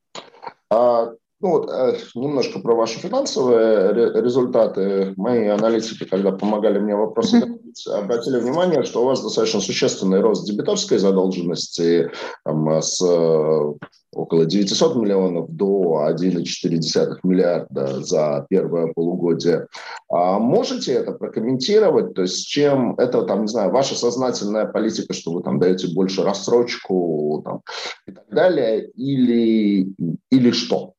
А, 0.72 1.13
ну 1.39 1.50
вот, 1.50 1.70
э, 1.72 1.98
немножко 2.15 2.60
про 2.60 2.75
ваши 2.75 3.00
финансовые 3.00 3.94
результаты. 4.22 5.13
Мои 5.17 5.48
аналитики, 5.48 6.03
когда 6.03 6.32
помогали 6.32 6.79
мне 6.79 6.96
вопросы 6.96 7.38
mm-hmm. 7.38 7.91
обратили 7.91 8.39
внимание, 8.39 8.84
что 8.84 9.03
у 9.03 9.06
вас 9.06 9.22
достаточно 9.22 9.60
существенный 9.60 10.22
рост 10.22 10.48
дебиторской 10.48 10.98
задолженности 10.98 12.10
там, 12.44 12.82
с 12.82 13.00
э, 13.03 13.74
около 14.13 14.46
900 14.46 14.96
миллионов 14.96 15.50
до 15.51 16.08
1,4 16.10 17.20
миллиарда 17.22 18.03
за 18.03 18.48
первое 18.50 18.91
полугодие. 18.94 19.67
А 20.10 20.39
можете 20.39 20.94
это 20.94 21.12
прокомментировать? 21.12 22.15
То 22.15 22.24
есть 22.24 22.48
чем 22.48 22.96
это, 22.98 23.22
там, 23.24 23.41
не 23.44 23.48
знаю, 23.48 23.72
ваша 23.72 23.94
сознательная 23.94 24.65
политика, 24.65 25.13
что 25.13 25.32
вы 25.32 25.44
там 25.44 25.60
даете 25.60 25.94
больше 25.94 26.23
рассрочку 26.23 27.43
там, 27.45 27.62
и 28.08 28.12
так 28.12 28.28
далее, 28.30 28.89
или, 28.95 29.88
или 30.32 30.52
что? 30.52 30.93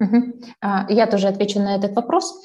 Я 0.00 1.06
тоже 1.06 1.28
отвечу 1.28 1.60
на 1.60 1.76
этот 1.76 1.94
вопрос. 1.94 2.44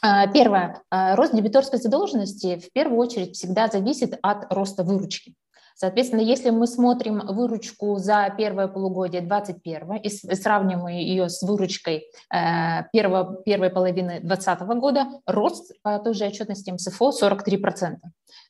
А, 0.00 0.26
первое. 0.28 0.82
А, 0.90 1.16
рост 1.16 1.34
дебиторской 1.34 1.78
задолженности 1.78 2.58
в 2.58 2.72
первую 2.72 2.98
очередь 2.98 3.34
всегда 3.34 3.68
зависит 3.68 4.18
от 4.22 4.52
роста 4.52 4.84
выручки. 4.84 5.34
Соответственно, 5.74 6.20
если 6.20 6.50
мы 6.50 6.66
смотрим 6.66 7.20
выручку 7.24 7.98
за 7.98 8.34
первое 8.36 8.66
полугодие 8.66 9.22
2021 9.22 9.96
и 10.02 10.08
сравниваем 10.34 10.96
ее 10.96 11.28
с 11.28 11.40
выручкой 11.42 12.10
э, 12.34 12.82
первого, 12.92 13.42
первой 13.44 13.70
половины 13.70 14.18
2020 14.20 14.60
года, 14.80 15.06
рост 15.24 15.72
по 15.82 15.98
той 16.00 16.14
же 16.14 16.26
отчетности 16.26 16.70
МСФО 16.72 17.10
43%. 17.10 17.96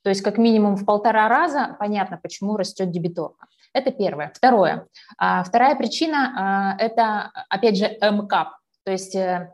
То 0.03 0.09
есть 0.09 0.23
как 0.23 0.39
минимум 0.39 0.77
в 0.77 0.87
полтора 0.87 1.29
раза 1.29 1.77
понятно, 1.79 2.19
почему 2.23 2.57
растет 2.57 2.91
дебиторка. 2.91 3.47
Это 3.79 3.93
первое. 3.93 4.33
Второе. 4.35 4.89
А, 5.19 5.45
вторая 5.45 5.77
причина 5.77 6.33
а,– 6.37 6.77
это, 6.83 7.31
опять 7.49 7.79
же, 7.79 7.97
МКАП. 8.01 8.49
То 8.85 8.91
есть, 8.93 9.15
э, 9.15 9.53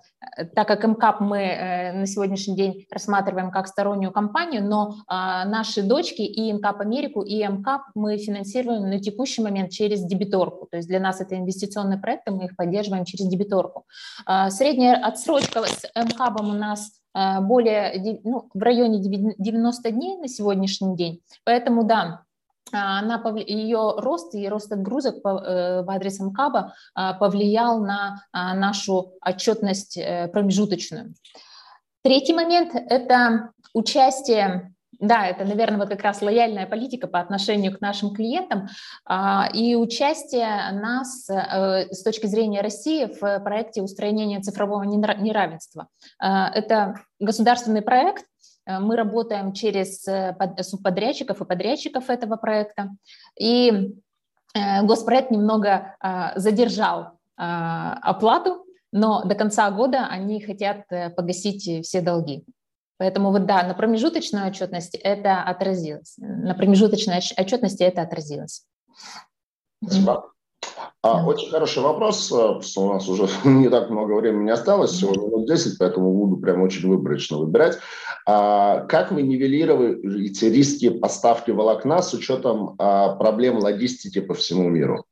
так 0.54 0.66
как 0.66 0.82
МКАП 0.82 1.20
мы 1.20 1.38
э, 1.38 1.92
на 1.92 2.06
сегодняшний 2.06 2.56
день 2.56 2.86
рассматриваем 2.90 3.50
как 3.50 3.66
стороннюю 3.66 4.12
компанию, 4.12 4.64
но 4.64 4.94
а, 5.08 5.44
наши 5.44 5.82
дочки 5.82 6.22
и 6.22 6.52
МКАП 6.54 6.80
Америку, 6.80 7.20
и 7.20 7.46
МКАП 7.46 7.82
мы 7.94 8.16
финансируем 8.16 8.88
на 8.88 8.98
текущий 8.98 9.42
момент 9.42 9.72
через 9.72 10.04
дебиторку. 10.04 10.68
То 10.70 10.78
есть 10.78 10.88
для 10.88 11.00
нас 11.00 11.20
это 11.20 11.36
инвестиционные 11.36 11.98
проекты, 11.98 12.30
мы 12.30 12.46
их 12.46 12.56
поддерживаем 12.56 13.04
через 13.04 13.26
дебиторку. 13.26 13.84
Средняя 14.48 14.96
отсрочка 15.04 15.64
с 15.64 15.82
МКАПом 15.94 16.50
у 16.50 16.54
нас 16.54 16.92
более, 17.12 18.20
ну, 18.24 18.48
в 18.54 18.62
районе 18.62 19.00
90 19.00 19.90
дней 19.90 20.16
на 20.16 20.28
сегодняшний 20.28 20.96
день. 20.96 21.20
Поэтому, 21.44 21.84
да, 21.84 22.23
она, 22.74 23.22
ее 23.46 23.94
рост 23.96 24.34
и 24.34 24.48
рост 24.48 24.72
отгрузок 24.72 25.22
по, 25.22 25.28
э, 25.28 25.82
в 25.82 25.90
адрес 25.90 26.20
МКАБа 26.20 26.74
а, 26.94 27.14
повлиял 27.14 27.80
на 27.80 28.22
а, 28.32 28.54
нашу 28.54 29.14
отчетность 29.24 29.96
э, 29.96 30.28
промежуточную. 30.28 31.14
Третий 32.02 32.34
момент– 32.34 32.72
это 32.74 33.50
участие 33.72 34.70
да, 35.00 35.26
это, 35.26 35.44
наверное, 35.44 35.78
вот 35.78 35.88
как 35.88 36.02
раз 36.02 36.22
лояльная 36.22 36.66
политика 36.66 37.08
по 37.08 37.18
отношению 37.18 37.76
к 37.76 37.80
нашим 37.80 38.14
клиентам 38.14 38.68
и 39.52 39.74
участие 39.74 40.70
нас 40.70 41.28
э, 41.28 41.92
с 41.92 42.02
точки 42.04 42.26
зрения 42.26 42.60
России 42.60 43.06
в 43.06 43.40
проекте 43.40 43.82
устранения 43.82 44.40
цифрового 44.40 44.84
неравенства. 44.84 45.88
Это 46.20 46.94
государственный 47.18 47.82
проект, 47.82 48.24
мы 48.66 48.96
работаем 48.96 49.52
через 49.52 50.06
э, 50.08 50.36
субподрядчиков 50.62 51.40
и 51.40 51.44
подрядчиков 51.44 52.10
этого 52.10 52.36
проекта. 52.36 52.90
И 53.38 53.94
э, 54.54 54.82
госпроект 54.82 55.30
немного 55.30 55.96
задержал 56.36 57.18
оплату, 57.36 58.64
но 58.92 59.24
до 59.24 59.34
конца 59.34 59.68
года 59.72 60.06
они 60.06 60.40
хотят 60.40 60.86
погасить 61.16 61.84
все 61.84 62.00
долги. 62.00 62.44
Поэтому 62.96 63.32
вот 63.32 63.46
да, 63.46 63.64
на 63.64 63.74
промежуточной 63.74 64.46
отчетности 64.46 64.96
это 64.96 65.42
отразилось. 65.42 66.14
На 66.18 66.54
промежуточной 66.54 67.18
отчетности 67.36 67.82
это 67.82 68.02
отразилось. 68.02 68.64
Спасибо. 69.82 70.33
А, 71.04 71.22
очень 71.22 71.50
хороший 71.50 71.82
вопрос. 71.82 72.32
У 72.32 72.92
нас 72.92 73.06
уже 73.08 73.28
не 73.44 73.68
так 73.68 73.90
много 73.90 74.14
времени 74.14 74.48
осталось, 74.48 74.92
всего 74.92 75.12
минут 75.12 75.46
10, 75.46 75.76
поэтому 75.78 76.10
буду 76.14 76.38
прям 76.38 76.62
очень 76.62 76.88
выборочно 76.88 77.36
выбирать. 77.36 77.78
А, 78.26 78.86
как 78.86 79.12
вы 79.12 79.20
нивелируете 79.20 80.50
риски 80.50 80.88
поставки 80.88 81.50
волокна 81.50 82.00
с 82.00 82.14
учетом 82.14 82.74
а, 82.78 83.16
проблем 83.16 83.58
логистики 83.58 84.22
по 84.22 84.32
всему 84.32 84.70
миру? 84.70 85.04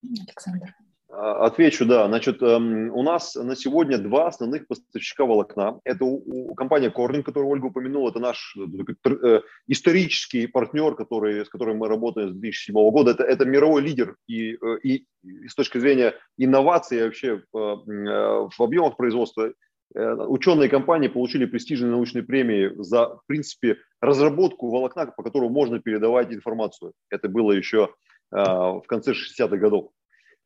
Александр. 0.00 0.76
А, 1.16 1.46
отвечу, 1.46 1.86
да. 1.86 2.06
Значит, 2.08 2.42
эм, 2.42 2.90
у 2.92 3.02
нас 3.02 3.36
на 3.36 3.54
сегодня 3.54 3.98
два 3.98 4.26
основных 4.26 4.66
поставщика 4.66 5.24
волокна. 5.24 5.80
Это 5.84 6.04
у, 6.04 6.54
компания 6.54 6.90
Корнинг, 6.90 7.24
которую 7.24 7.50
Ольга 7.50 7.66
упомянула, 7.66 8.10
это 8.10 8.18
наш 8.18 8.56
э, 8.56 9.10
э, 9.22 9.40
исторический 9.68 10.46
партнер, 10.46 10.94
который, 10.94 11.44
с 11.44 11.48
которым 11.48 11.78
мы 11.78 11.88
работаем 11.88 12.30
с 12.30 12.32
2007 12.32 12.74
года. 12.90 13.12
Это, 13.12 13.22
это 13.22 13.44
мировой 13.44 13.82
лидер 13.82 14.16
и, 14.26 14.54
э, 14.54 14.78
и, 14.82 15.06
и 15.22 15.48
с 15.48 15.54
точки 15.54 15.78
зрения 15.78 16.14
инноваций 16.36 17.04
вообще 17.04 17.42
в, 17.52 18.50
в 18.50 18.60
объемах 18.62 18.96
производства. 18.96 19.52
Ученые 19.94 20.68
компании 20.68 21.06
получили 21.06 21.44
престижные 21.44 21.92
научные 21.92 22.24
премии 22.24 22.72
за, 22.82 23.10
в 23.10 23.20
принципе, 23.26 23.76
разработку 24.00 24.68
волокна, 24.68 25.06
по 25.06 25.22
которому 25.22 25.50
можно 25.50 25.78
передавать 25.78 26.32
информацию. 26.32 26.94
Это 27.10 27.28
было 27.28 27.52
еще 27.52 27.90
в 28.32 28.82
конце 28.88 29.12
60-х 29.12 29.56
годов. 29.56 29.90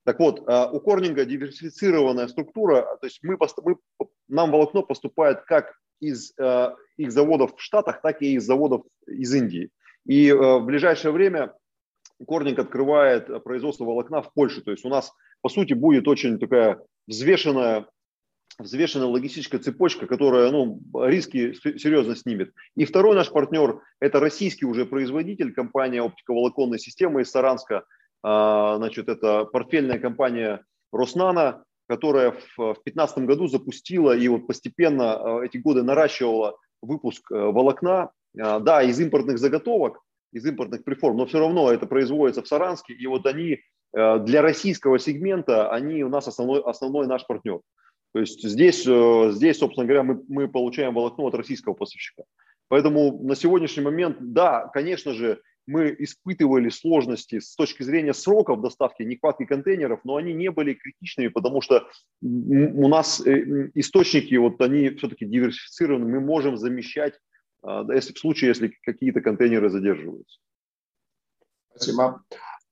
Так 0.09 0.21
вот, 0.21 0.43
а, 0.47 0.71
у 0.71 0.81
Корнинга 0.81 1.27
диверсифицированная 1.27 2.29
структура, 2.29 2.97
то 2.99 3.07
есть 3.07 3.19
мы, 3.23 3.37
мы, 3.63 3.77
нам 4.27 4.51
волокно 4.51 4.83
поступает 4.83 5.43
как 5.43 5.75
из 6.01 6.33
э, 6.39 6.71
их 6.97 7.13
заводов 7.13 7.55
в 7.55 7.61
Штатах, 7.61 8.01
так 8.01 8.23
и 8.23 8.33
из 8.33 8.47
заводов 8.47 8.87
из 9.07 9.35
Индии. 9.35 9.69
И 10.07 10.33
в 10.33 10.61
ближайшее 10.61 11.13
время 11.13 11.53
Корнинг 12.27 12.59
открывает 12.59 13.45
производство 13.45 13.85
волокна 13.85 14.23
в 14.23 14.33
Польше. 14.33 14.63
То 14.63 14.71
есть 14.71 14.87
у 14.87 14.89
нас, 14.89 15.13
по 15.43 15.51
сути, 15.51 15.75
будет 15.75 16.09
очень 16.09 16.39
такая 16.39 16.81
взвешенная 17.07 17.87
взвешенная 18.59 19.09
логистическая 19.09 19.61
цепочка, 19.61 20.07
которая 20.07 20.51
ну, 20.51 20.81
риски 20.95 21.53
серьезно 21.53 22.17
снимет. 22.17 22.55
И 22.77 22.87
второй 22.87 23.15
наш 23.15 23.31
партнер– 23.31 23.83
это 24.01 24.21
российский 24.21 24.65
уже 24.65 24.87
производитель, 24.87 25.53
компания 25.53 26.03
оптиковолоконной 26.03 26.79
системы 26.79 27.21
из 27.21 27.31
Саранска. 27.31 27.85
А, 28.23 28.77
значит, 28.77 29.09
это 29.09 29.45
портфельная 29.45 29.99
компания 29.99 30.65
Роснана, 30.93 31.65
которая 31.89 32.33
в 32.57 32.75
2015 32.75 33.19
году 33.19 33.49
запустила 33.49 34.17
и 34.17 34.29
вот 34.29 34.47
постепенно 34.47 35.15
а, 35.15 35.45
эти 35.45 35.59
годы 35.59 35.83
наращивала 35.83 36.59
выпуск 36.83 37.31
э, 37.33 37.35
волокна, 37.35 38.11
а, 38.39 38.61
да, 38.61 38.83
из 38.83 39.01
импортных 39.01 39.39
заготовок, 39.39 40.01
из 40.33 40.45
импортных 40.47 40.85
приформ, 40.85 41.17
но 41.17 41.27
все 41.27 41.41
равно 41.41 41.73
это 41.73 41.87
производится 41.87 42.43
в 42.43 42.49
Саранске, 42.49 42.93
и 42.93 43.07
вот 43.07 43.27
они 43.27 43.59
э, 43.97 44.19
для 44.21 44.43
российского 44.43 44.99
сегмента, 44.99 45.73
они 45.73 46.05
у 46.05 46.09
нас 46.09 46.29
основной, 46.29 46.61
основной 46.63 47.07
наш 47.07 47.27
партнер. 47.27 47.61
То 48.13 48.21
есть 48.21 48.43
здесь, 48.43 48.87
э, 48.87 49.31
здесь 49.33 49.59
собственно 49.59 49.87
говоря, 49.87 50.03
мы, 50.03 50.23
мы 50.29 50.49
получаем 50.49 50.95
волокно 50.95 51.27
от 51.27 51.35
российского 51.35 51.75
поставщика. 51.75 52.25
Поэтому 52.69 53.23
на 53.23 53.35
сегодняшний 53.35 53.83
момент, 53.83 54.19
да, 54.21 54.69
конечно 54.69 55.15
же, 55.15 55.41
мы 55.69 55.95
испытывали 55.99 56.71
сложности 56.71 57.41
с 57.41 57.55
точки 57.55 57.83
зрения 57.83 58.15
сроков 58.15 58.63
доставки, 58.63 59.03
нехватки 59.03 59.45
контейнеров, 59.45 60.01
но 60.03 60.17
они 60.17 60.33
не 60.33 60.51
были 60.51 60.73
критичными, 60.73 61.29
потому 61.29 61.61
что 61.61 61.87
у 62.23 62.89
нас 62.89 63.21
э, 63.25 63.71
источники, 63.75 64.35
вот 64.37 64.61
они 64.63 64.89
все-таки 64.91 65.27
диверсифицированы, 65.27 66.07
мы 66.07 66.21
можем 66.21 66.57
замещать, 66.57 67.15
а, 67.63 67.85
если 67.93 68.15
в 68.15 68.19
случае, 68.19 68.49
если 68.49 68.73
какие-то 68.83 69.21
контейнеры 69.21 69.69
задерживаются. 69.69 70.39
Спасибо. 71.75 72.23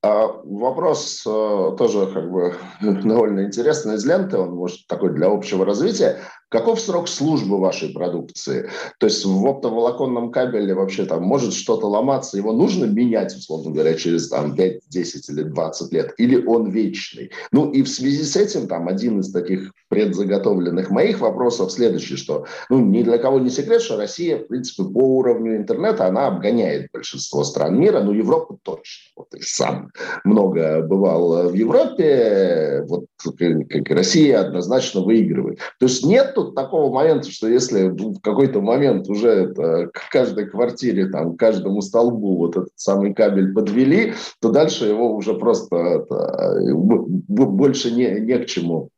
А, 0.03 0.27
вопрос 0.45 1.23
э, 1.27 1.77
тоже 1.79 2.07
как 2.13 2.31
бы 2.31 2.55
довольно 2.81 3.45
интересный 3.45 3.97
из 3.97 4.07
ленты, 4.07 4.39
он 4.39 4.55
может 4.55 4.87
такой 4.87 5.15
для 5.15 5.27
общего 5.27 5.67
развития. 5.67 6.21
Каков 6.49 6.81
срок 6.81 7.09
службы 7.09 7.59
вашей 7.59 7.89
продукции? 7.89 8.71
То 9.01 9.07
есть 9.07 9.25
в 9.25 9.47
оптоволоконном 9.47 10.31
кабеле 10.31 10.75
вообще 10.75 11.05
там 11.05 11.25
может 11.25 11.53
что-то 11.53 11.89
ломаться, 11.89 12.37
его 12.37 12.53
нужно 12.53 12.85
менять, 12.85 13.35
условно 13.35 13.73
говоря, 13.73 13.95
через 13.95 14.29
там 14.29 14.55
5, 14.55 14.89
10 14.89 15.29
или 15.31 15.43
20 15.43 15.93
лет, 15.93 16.15
или 16.19 16.45
он 16.47 16.71
вечный? 16.71 17.33
Ну 17.51 17.73
и 17.73 17.83
в 17.83 17.89
связи 17.89 18.23
с 18.23 18.37
этим 18.37 18.69
там 18.69 18.87
один 18.87 19.19
из 19.19 19.33
таких 19.33 19.73
предзаготовленных 19.89 20.91
моих 20.91 21.19
вопросов 21.21 21.73
следующий, 21.73 22.15
что 22.17 22.47
ну 22.71 22.79
ни 22.79 23.03
для 23.03 23.19
кого 23.19 23.41
не 23.41 23.51
секрет, 23.51 23.83
что 23.83 23.97
Россия, 23.97 24.39
в 24.39 24.47
принципе, 24.47 24.85
по 24.85 25.19
уровню 25.19 25.57
интернета, 25.57 26.07
она 26.07 26.29
обгоняет 26.29 26.91
большинство 26.93 27.43
стран 27.43 27.77
мира, 27.81 28.03
ну 28.03 28.13
Европу 28.13 28.57
точно. 28.63 29.13
Вот 29.17 29.35
и 29.35 29.41
сам 29.43 29.91
много 30.23 30.83
бывал 30.83 31.49
в 31.49 31.55
Европе, 31.55 32.85
вот 32.89 33.07
как 33.19 33.91
Россия 33.91 34.41
однозначно 34.41 35.01
выигрывает. 35.01 35.59
То 35.81 35.87
есть 35.87 36.05
нет 36.05 36.36
тут 36.37 36.55
такого 36.55 36.93
момента, 36.93 37.31
что 37.31 37.49
если 37.49 37.89
в 37.89 38.21
какой-то 38.21 38.61
момент 38.61 39.09
уже 39.09 39.29
это, 39.29 39.89
к 39.93 40.11
каждой 40.13 40.47
квартире, 40.47 41.07
там, 41.07 41.35
к 41.35 41.41
каждому 41.41 41.81
столбу 41.81 42.37
вот 42.37 42.57
этот 42.57 42.73
самый 42.77 43.15
кабель 43.15 43.53
подвели, 43.53 44.13
то 44.41 44.51
дальше 44.51 44.85
его 44.85 45.17
уже 45.17 45.35
просто 45.35 45.77
это, 45.77 46.61
больше 46.77 47.91
не, 47.91 48.21
не 48.21 48.39
к 48.39 48.47
чему 48.47 48.91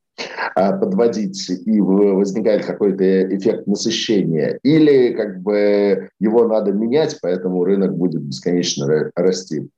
а, 0.57 0.73
подводить, 0.73 1.49
и 1.49 1.81
возникает 1.81 2.67
какой-то 2.67 3.05
эффект 3.37 3.69
насыщения. 3.69 4.59
Или 4.65 5.13
как 5.15 5.41
бы 5.41 6.11
его 6.19 6.47
надо 6.49 6.73
менять, 6.73 7.19
поэтому 7.23 7.65
рынок 7.65 7.97
будет 7.97 8.23
бесконечно 8.23 9.13
расти. 9.15 9.69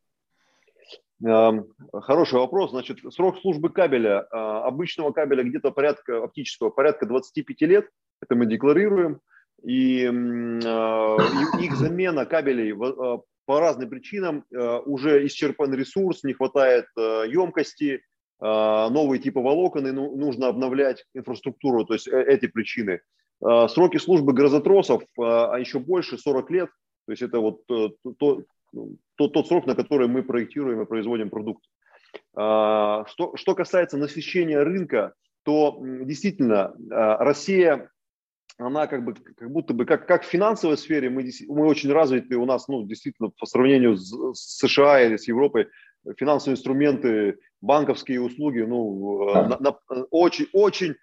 Хороший 1.22 2.38
вопрос. 2.38 2.70
Значит, 2.70 2.98
срок 3.12 3.38
службы 3.40 3.68
кабеля, 3.68 4.26
а, 4.30 4.66
обычного 4.66 5.12
кабеля 5.12 5.44
где-то 5.44 5.70
порядка, 5.70 6.24
оптического, 6.24 6.70
порядка 6.70 7.06
25 7.06 7.60
лет. 7.62 7.88
Это 8.22 8.34
мы 8.34 8.46
декларируем. 8.46 9.20
И 9.62 10.06
а, 10.06 11.16
их 11.60 11.74
замена 11.76 12.24
кабелей 12.24 12.72
а, 12.72 13.20
по 13.44 13.60
разным 13.60 13.90
причинам 13.90 14.44
уже 14.86 15.26
исчерпан 15.26 15.74
ресурс, 15.74 16.22
не 16.22 16.34
хватает 16.34 16.86
емкости, 16.96 18.00
новые 18.40 19.20
типы 19.20 19.40
волокон, 19.40 19.88
и 19.88 19.90
ну, 19.90 20.16
нужно 20.16 20.46
обновлять 20.46 21.04
инфраструктуру, 21.14 21.84
то 21.84 21.94
есть 21.94 22.06
э, 22.06 22.22
эти 22.28 22.46
причины. 22.46 23.00
Сроки 23.40 23.96
службы 23.96 24.34
грозотросов, 24.34 25.02
а 25.18 25.56
еще 25.58 25.80
больше, 25.80 26.16
40 26.16 26.50
лет, 26.50 26.70
то 27.10 27.12
есть 27.12 27.22
это 27.22 27.40
вот 27.40 27.62
э, 27.68 27.88
то, 28.18 28.44
ну, 28.72 28.96
тот, 29.16 29.32
тот 29.32 29.48
срок, 29.48 29.66
на 29.66 29.74
который 29.74 30.08
мы 30.08 30.22
проектируем 30.22 30.82
и 30.82 30.86
производим 30.86 31.30
продукт. 31.30 31.64
А, 32.34 33.04
что, 33.06 33.36
что 33.36 33.54
касается 33.54 33.96
насыщения 33.96 34.62
рынка, 34.62 35.14
то 35.44 35.78
действительно 35.80 36.74
а, 36.90 37.18
Россия, 37.18 37.90
она 38.58 38.86
как 38.86 39.04
бы 39.04 39.14
как 39.14 39.50
будто 39.50 39.74
бы 39.74 39.86
как, 39.86 40.06
как 40.06 40.22
в 40.22 40.28
финансовой 40.28 40.76
сфере 40.76 41.08
мы, 41.08 41.28
мы 41.48 41.66
очень 41.66 41.90
развиты, 41.92 42.36
у 42.36 42.44
нас 42.44 42.68
ну, 42.68 42.84
действительно 42.84 43.30
по 43.30 43.46
сравнению 43.46 43.96
с, 43.96 44.10
с 44.34 44.58
США 44.58 45.02
или 45.02 45.16
с 45.16 45.28
Европой 45.28 45.68
финансовые 46.16 46.54
инструменты, 46.54 47.38
банковские 47.60 48.20
услуги 48.20 48.60
ну, 48.60 49.32
да. 49.32 49.48
на, 49.48 49.58
на, 49.58 50.04
очень, 50.10 50.46
очень 50.52 50.94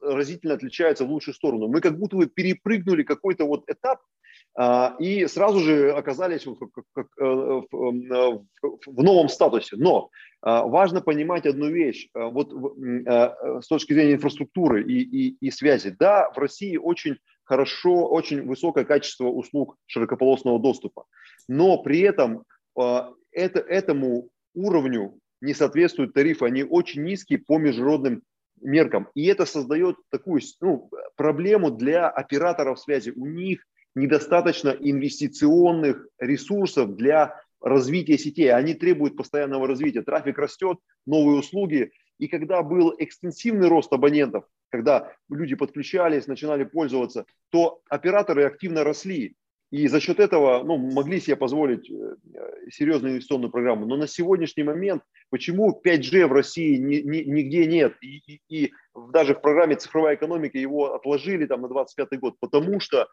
разительно 0.00 0.54
отличаются 0.54 1.04
в 1.04 1.10
лучшую 1.10 1.34
сторону. 1.34 1.68
Мы 1.68 1.80
как 1.80 1.98
будто 1.98 2.16
бы 2.16 2.26
перепрыгнули 2.26 3.02
какой-то 3.02 3.44
вот 3.44 3.68
этап, 3.68 4.00
и 4.98 5.26
сразу 5.26 5.60
же 5.60 5.92
оказались 5.92 6.46
в 6.46 6.56
э, 6.56 7.60
в 8.86 9.02
новом 9.02 9.28
статусе. 9.28 9.76
Но 9.76 10.10
а, 10.40 10.64
важно 10.64 11.02
понимать 11.02 11.44
одну 11.44 11.68
вещь. 11.68 12.08
А, 12.14 12.28
вот 12.28 12.52
с 13.62 13.66
точки 13.66 13.92
зрения 13.92 14.14
инфраструктуры 14.14 14.82
и, 14.82 15.00
и, 15.02 15.36
и 15.40 15.50
связи. 15.50 15.94
Да, 15.98 16.30
в 16.34 16.38
России 16.38 16.76
очень 16.76 17.18
хорошо, 17.44 18.08
очень 18.08 18.46
высокое 18.46 18.84
качество 18.84 19.26
услуг 19.26 19.76
широкополосного 19.86 20.58
доступа. 20.58 21.04
Но 21.48 21.82
при 21.82 22.00
этом 22.00 22.44
это, 22.74 23.60
этому 23.60 24.28
уровню 24.54 25.18
не 25.40 25.54
соответствуют 25.54 26.14
тарифы. 26.14 26.46
Они 26.46 26.64
очень 26.64 27.04
низкие 27.04 27.38
по 27.38 27.58
международным 27.58 28.22
меркам. 28.60 29.08
И 29.14 29.26
это 29.26 29.46
создает 29.46 29.96
такую 30.10 30.40
ну, 30.60 30.90
проблему 31.16 31.70
для 31.70 32.08
операторов 32.08 32.80
связи. 32.80 33.12
У 33.14 33.26
них 33.26 33.60
недостаточно 33.96 34.68
инвестиционных 34.68 36.06
ресурсов 36.18 36.94
для 36.94 37.40
развития 37.60 38.18
сетей. 38.18 38.52
Они 38.52 38.74
требуют 38.74 39.16
постоянного 39.16 39.66
развития. 39.66 40.02
Трафик 40.02 40.38
растет, 40.38 40.78
новые 41.06 41.38
услуги. 41.38 41.90
И 42.18 42.28
когда 42.28 42.62
был 42.62 42.94
экстенсивный 42.98 43.68
рост 43.68 43.92
абонентов, 43.92 44.44
когда 44.70 45.12
люди 45.30 45.54
подключались, 45.54 46.26
начинали 46.26 46.64
пользоваться, 46.64 47.24
то 47.50 47.80
операторы 47.88 48.44
активно 48.44 48.84
росли. 48.84 49.34
И 49.72 49.88
за 49.88 50.00
счет 50.00 50.20
этого 50.20 50.62
ну, 50.62 50.76
могли 50.76 51.18
себе 51.18 51.34
позволить 51.34 51.90
э, 51.90 52.16
серьезную 52.70 53.12
инвестиционную 53.12 53.50
программу. 53.50 53.84
Но 53.84 53.96
на 53.96 54.06
сегодняшний 54.06 54.62
момент 54.62 55.02
почему 55.28 55.80
5G 55.84 56.26
в 56.26 56.32
России 56.32 56.76
ни, 56.76 56.96
ни, 56.96 57.22
нигде 57.24 57.66
нет? 57.66 57.96
И, 58.00 58.18
и, 58.26 58.40
и 58.48 58.72
даже 59.12 59.34
в 59.34 59.40
программе 59.40 59.74
цифровая 59.74 60.14
экономика 60.14 60.56
его 60.56 60.94
отложили 60.94 61.46
там, 61.46 61.62
на 61.62 61.68
25 61.68 62.20
год, 62.20 62.36
потому 62.38 62.78
что 62.78 63.08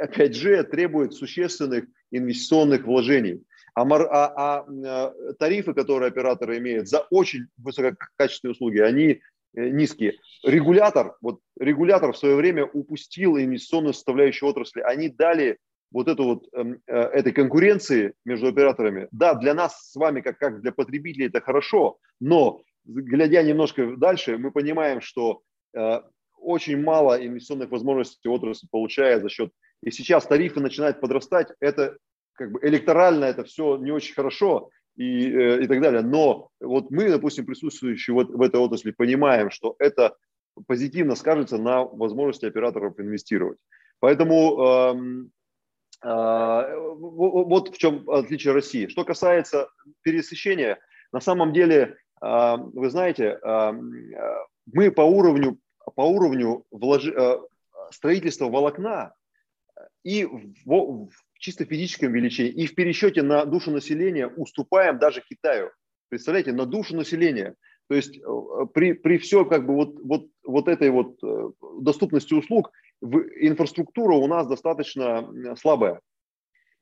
5G 0.00 0.64
требует 0.64 1.14
существенных 1.14 1.86
инвестиционных 2.10 2.84
вложений. 2.84 3.42
А, 3.74 3.82
а, 3.82 4.32
а 4.36 4.64
э, 4.66 5.32
тарифы, 5.34 5.74
которые 5.74 6.08
операторы 6.08 6.56
имеют 6.58 6.88
за 6.88 7.00
очень 7.10 7.46
высококачественные 7.58 8.52
услуги, 8.52 8.78
они 8.78 9.20
э, 9.54 9.68
низкие. 9.68 10.14
Регулятор, 10.42 11.16
вот 11.20 11.40
регулятор 11.58 12.12
в 12.12 12.16
свое 12.16 12.36
время 12.36 12.64
упустил 12.64 13.36
инвестиционную 13.36 13.92
составляющую 13.92 14.48
отрасли. 14.48 14.80
Они 14.80 15.10
дали 15.10 15.58
вот 15.92 16.08
эту 16.08 16.24
вот 16.24 16.48
эм, 16.54 16.80
э, 16.86 16.96
этой 16.96 17.32
конкуренции 17.32 18.14
между 18.24 18.48
операторами. 18.48 19.08
Да, 19.12 19.34
для 19.34 19.52
нас 19.52 19.90
с 19.90 19.96
вами, 19.96 20.20
как, 20.22 20.38
как 20.38 20.62
для 20.62 20.72
потребителей, 20.72 21.26
это 21.26 21.40
хорошо, 21.40 21.98
но 22.18 22.62
глядя 22.86 23.42
немножко 23.42 23.96
дальше, 23.96 24.38
мы 24.38 24.52
понимаем, 24.52 25.00
что 25.00 25.42
э, 25.76 26.00
очень 26.38 26.80
мало 26.80 27.14
инвестиционных 27.24 27.70
возможностей 27.70 28.28
отрасль 28.28 28.66
получает 28.70 29.22
за 29.22 29.28
счет 29.28 29.52
и 29.82 29.90
сейчас 29.90 30.26
тарифы 30.26 30.60
начинают 30.60 31.00
подрастать, 31.00 31.48
это 31.60 31.96
как 32.32 32.52
бы 32.52 32.60
электорально 32.62 33.24
это 33.24 33.44
все 33.44 33.76
не 33.76 33.90
очень 33.90 34.14
хорошо 34.14 34.70
и, 34.96 35.30
э, 35.30 35.62
и 35.62 35.66
так 35.66 35.80
далее. 35.80 36.02
Но 36.02 36.50
вот 36.60 36.90
мы, 36.90 37.08
допустим, 37.10 37.46
присутствующие 37.46 38.14
вот 38.14 38.30
в 38.30 38.40
этой 38.40 38.60
отрасли, 38.60 38.90
понимаем, 38.90 39.50
что 39.50 39.76
это 39.78 40.16
позитивно 40.66 41.14
скажется 41.14 41.58
на 41.58 41.84
возможности 41.84 42.46
операторов 42.46 42.98
инвестировать. 42.98 43.58
Поэтому 44.00 44.62
эм, 44.62 45.30
э, 46.04 46.76
вот 46.78 47.74
в 47.74 47.78
чем 47.78 48.08
отличие 48.08 48.54
России. 48.54 48.86
Что 48.86 49.04
касается 49.04 49.68
пересыщения, 50.02 50.78
на 51.12 51.20
самом 51.20 51.52
деле, 51.52 51.96
э, 52.22 52.56
вы 52.56 52.90
знаете, 52.90 53.38
э, 53.42 53.72
мы 54.72 54.90
по 54.90 55.02
уровню, 55.02 55.58
по 55.94 56.02
уровню 56.02 56.64
вложи, 56.70 57.12
э, 57.12 57.38
строительства 57.90 58.46
волокна 58.46 59.14
и 60.06 60.24
в, 60.24 60.46
в 60.64 61.10
чисто 61.40 61.64
физическом 61.64 62.12
величине, 62.12 62.50
и 62.50 62.66
в 62.66 62.76
пересчете 62.76 63.22
на 63.22 63.44
душу 63.44 63.72
населения 63.72 64.28
уступаем 64.28 65.00
даже 65.00 65.20
Китаю. 65.20 65.72
Представляете, 66.08 66.52
на 66.52 66.64
душу 66.64 66.94
населения. 66.94 67.56
То 67.88 67.96
есть 67.96 68.16
э, 68.16 68.22
при, 68.72 68.92
при 68.92 69.18
все 69.18 69.44
как 69.44 69.66
бы 69.66 69.74
вот, 69.74 69.96
вот, 70.04 70.28
вот 70.44 70.68
этой 70.68 70.90
вот 70.90 71.18
э, 71.24 71.50
доступности 71.80 72.34
услуг 72.34 72.70
инфраструктура 73.02 74.14
у 74.14 74.28
нас 74.28 74.46
достаточно 74.46 75.28
слабая. 75.56 76.00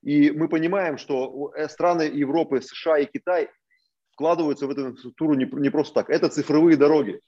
И 0.03 0.31
мы 0.31 0.51
понимаем, 0.51 0.99
что 0.99 1.51
страны 1.69 2.03
Европы, 2.03 2.61
США 2.61 2.99
и 2.99 3.07
Китай 3.07 3.49
вкладываются 4.13 4.67
в 4.67 4.71
эту 4.71 4.89
инфраструктуру 4.89 5.33
не, 5.33 5.47
не 5.47 5.71
просто 5.71 5.95
так. 5.95 6.11
Это 6.11 6.29
цифровые 6.29 6.77
дороги, 6.77 7.19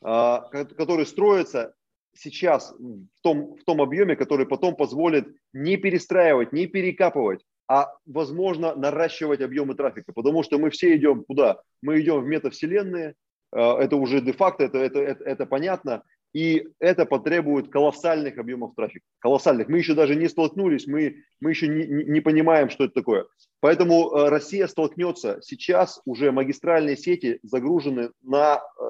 а, 0.00 0.42
которые 0.42 1.06
строятся 1.06 1.74
сейчас 2.14 2.72
в 2.72 3.22
том, 3.22 3.56
в 3.56 3.64
том 3.64 3.82
объеме, 3.82 4.16
который 4.16 4.46
потом 4.46 4.76
позволит 4.76 5.26
не 5.52 5.76
перестраивать, 5.76 6.52
не 6.52 6.66
перекапывать, 6.66 7.44
а, 7.66 7.92
возможно, 8.06 8.74
наращивать 8.74 9.40
объемы 9.40 9.74
трафика. 9.74 10.12
Потому 10.12 10.42
что 10.42 10.58
мы 10.58 10.70
все 10.70 10.96
идем 10.96 11.24
куда? 11.24 11.60
Мы 11.82 12.00
идем 12.00 12.20
в 12.20 12.26
метавселенные, 12.26 13.14
а, 13.52 13.78
это 13.80 13.96
уже 13.96 14.20
де-факто, 14.20 14.64
это, 14.64 14.78
это, 14.78 15.00
это, 15.00 15.24
это 15.24 15.46
понятно, 15.46 16.02
и 16.34 16.66
это 16.80 17.06
потребует 17.06 17.70
колоссальных 17.70 18.38
объемов 18.38 18.74
трафика. 18.74 19.06
Колоссальных. 19.20 19.68
Мы 19.68 19.78
еще 19.78 19.94
даже 19.94 20.16
не 20.16 20.28
столкнулись, 20.28 20.86
мы, 20.86 21.22
мы 21.40 21.50
еще 21.50 21.68
не, 21.68 21.86
не 21.86 22.20
понимаем, 22.20 22.70
что 22.70 22.84
это 22.84 22.94
такое. 22.94 23.26
Поэтому 23.60 24.10
э, 24.10 24.28
Россия 24.28 24.66
столкнется. 24.66 25.38
Сейчас 25.42 26.02
уже 26.04 26.32
магистральные 26.32 26.96
сети 26.96 27.38
загружены 27.44 28.10
на, 28.22 28.56
э, 28.56 28.84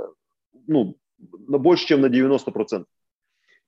ну, 0.67 0.97
на 1.47 1.59
больше, 1.59 1.87
чем 1.87 2.01
на 2.01 2.07
90%. 2.07 2.87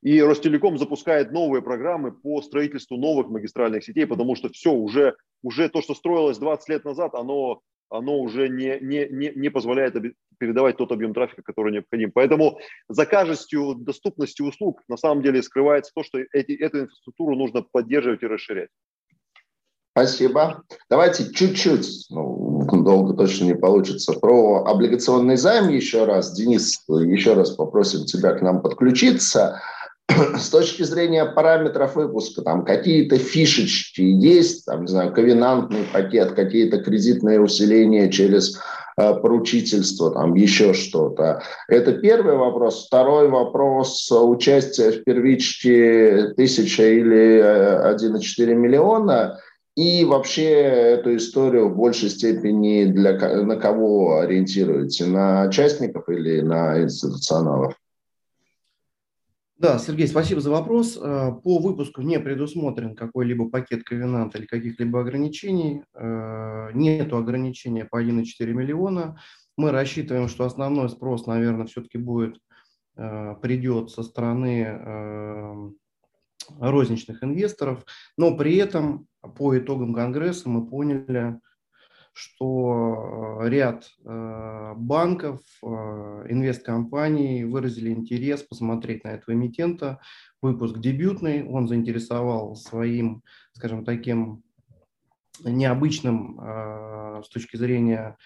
И 0.07 0.23
Ростелеком 0.23 0.79
запускает 0.79 1.33
новые 1.33 1.62
программы 1.62 2.12
по 2.12 2.40
строительству 2.40 2.97
новых 2.97 3.29
магистральных 3.29 3.83
сетей, 3.83 4.07
потому 4.07 4.37
что 4.37 4.49
все, 4.51 4.71
уже, 4.71 5.16
уже 5.42 5.69
то, 5.69 5.83
что 5.83 5.97
строилось 5.97 6.38
20 6.38 6.69
лет 6.69 6.85
назад, 6.85 7.16
оно, 7.16 7.61
оно 7.90 8.21
уже 8.21 8.49
не, 8.49 8.79
не, 8.81 9.09
не, 9.11 9.33
не 9.35 9.49
позволяет 9.49 9.97
передавать 10.38 10.77
тот 10.77 10.92
объем 10.92 11.12
трафика, 11.12 11.42
который 11.42 11.73
необходим. 11.73 12.12
Поэтому 12.12 12.61
за 12.88 13.05
кажестью, 13.05 13.75
доступностью 13.75 14.47
услуг 14.47 14.81
на 14.87 14.97
самом 14.97 15.25
деле 15.25 15.42
скрывается 15.42 15.90
то, 15.92 16.05
что 16.05 16.19
эти, 16.33 16.53
эту 16.53 16.83
инфраструктуру 16.83 17.35
нужно 17.35 17.62
поддерживать 17.62 18.23
и 18.23 18.29
расширять. 18.29 18.69
Спасибо. 19.90 20.62
Давайте 20.88 21.33
чуть-чуть, 21.33 22.07
ну, 22.11 22.62
долго 22.85 23.14
точно 23.14 23.47
не 23.47 23.57
получится, 23.57 24.12
про 24.12 24.66
облигационный 24.66 25.37
займ 25.37 25.69
еще 25.69 26.05
раз. 26.05 26.33
Денис, 26.33 26.85
еще 26.87 27.33
раз 27.33 27.57
попросим 27.57 28.05
тебя 28.05 28.35
к 28.35 28.42
нам 28.42 28.62
подключиться. 28.62 29.61
С 30.38 30.51
точки 30.51 30.83
зрения 30.83 31.25
параметров 31.25 31.97
выпуска, 31.97 32.42
там 32.42 32.64
какие-то 32.64 33.19
фишечки 33.19 34.01
есть, 34.01 34.64
там, 34.64 34.83
не 34.83 34.88
знаю, 34.88 35.12
ковенантный 35.12 35.85
пакет, 35.92 36.33
какие-то 36.33 36.79
кредитные 36.79 37.40
усиления 37.40 38.11
через 38.11 38.59
Э, 38.99 39.14
поручительство, 39.14 40.11
там 40.11 40.35
еще 40.35 40.73
что-то. 40.73 41.42
Это 41.69 41.92
первый 41.92 42.37
вопрос. 42.37 42.87
Второй 42.87 43.29
вопрос. 43.29 44.11
Участие 44.11 44.92
в 44.92 45.05
первичке 45.05 46.33
тысяча 46.35 46.83
или 46.83 47.42
1,4 47.92 48.51
э, 48.51 48.55
миллиона. 48.55 49.38
И 49.77 50.07
вообще 50.07 50.51
эту 50.51 51.14
историю 51.16 51.69
в 51.69 51.77
большей 51.77 52.09
степени 52.09 52.87
для, 52.87 53.42
на 53.42 53.57
кого 53.57 54.21
ориентируете? 54.21 55.05
На 55.05 55.47
участников 55.47 56.09
или 56.09 56.40
на 56.40 56.81
институционалов? 56.81 57.75
Да, 59.59 59.79
Сергей, 59.79 60.07
спасибо 60.07 60.42
за 60.42 60.51
вопрос. 60.51 60.99
Э, 61.01 61.33
по 61.42 61.59
выпуску 61.59 62.03
не 62.03 62.21
предусмотрен 62.21 62.95
какой-либо 62.95 63.49
пакет 63.49 63.85
ковенанта 63.85 64.37
или 64.37 64.45
каких-либо 64.45 65.01
ограничений. 65.01 65.83
Э, 65.95 66.69
нету 66.75 67.16
ограничения 67.16 67.87
по 67.87 68.03
1,4 68.03 68.53
миллиона. 68.53 69.19
Мы 69.57 69.71
рассчитываем, 69.71 70.29
что 70.29 70.45
основной 70.45 70.90
спрос, 70.90 71.27
наверное, 71.27 71.64
все-таки 71.64 71.97
будет, 71.97 72.38
э, 72.97 73.35
придет 73.40 73.90
со 73.90 74.03
стороны 74.03 75.73
розничных 76.61 77.25
инвесторов. 77.25 77.85
Но 78.19 78.37
при 78.37 78.57
этом 78.57 79.07
по 79.37 79.57
итогам 79.57 79.95
Конгресса 79.95 80.51
мы 80.51 80.66
поняли, 80.66 81.40
что 82.16 83.42
э, 83.42 83.48
ряд 83.50 83.90
э, 84.02 84.72
банков, 84.74 85.42
э, 85.62 85.66
инвесткомпаний 86.31 87.44
выразили 87.44 87.90
интерес 87.90 88.42
посмотреть 88.42 89.05
на 89.05 89.09
этого 89.09 89.35
эмитента. 89.35 90.00
Выпуск 90.40 90.79
дебютный, 90.79 91.44
он 91.46 91.68
заинтересовал 91.68 92.57
своим, 92.57 93.22
скажем, 93.52 93.85
таким 93.85 94.42
необычным 95.44 96.40
с 97.22 97.29
точки 97.29 97.59
зрения 97.59 98.16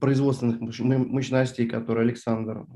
производственных 0.00 0.60
мощностей, 0.60 1.68
которые 1.68 2.06
Александр 2.06 2.66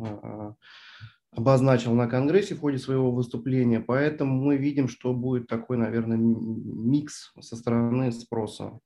обозначил 1.34 1.94
на 1.94 2.06
Конгрессе 2.06 2.54
в 2.54 2.60
ходе 2.60 2.78
своего 2.78 3.10
выступления. 3.10 3.80
Поэтому 3.80 4.42
мы 4.42 4.56
видим, 4.56 4.88
что 4.88 5.14
будет 5.14 5.46
такой, 5.46 5.78
наверное, 5.78 6.18
микс 6.18 7.32
со 7.40 7.56
стороны 7.56 8.12
спроса. 8.12 8.78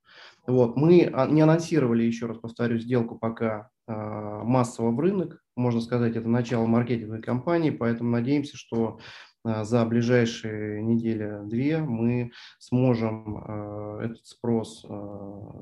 Вот. 0.46 0.76
Мы 0.76 1.10
а, 1.12 1.26
не 1.26 1.40
анонсировали, 1.40 2.04
еще 2.04 2.26
раз 2.26 2.38
повторю, 2.38 2.78
сделку 2.78 3.18
пока 3.18 3.70
а, 3.88 4.44
массово 4.44 4.92
в 4.92 5.00
рынок. 5.00 5.42
Можно 5.56 5.80
сказать, 5.80 6.14
это 6.14 6.28
начало 6.28 6.66
маркетинговой 6.66 7.22
кампании, 7.22 7.70
поэтому 7.70 8.10
надеемся, 8.10 8.56
что 8.56 9.00
за 9.62 9.84
ближайшие 9.84 10.82
недели-две 10.82 11.78
мы 11.78 12.32
сможем 12.58 13.98
этот 14.00 14.26
спрос, 14.26 14.84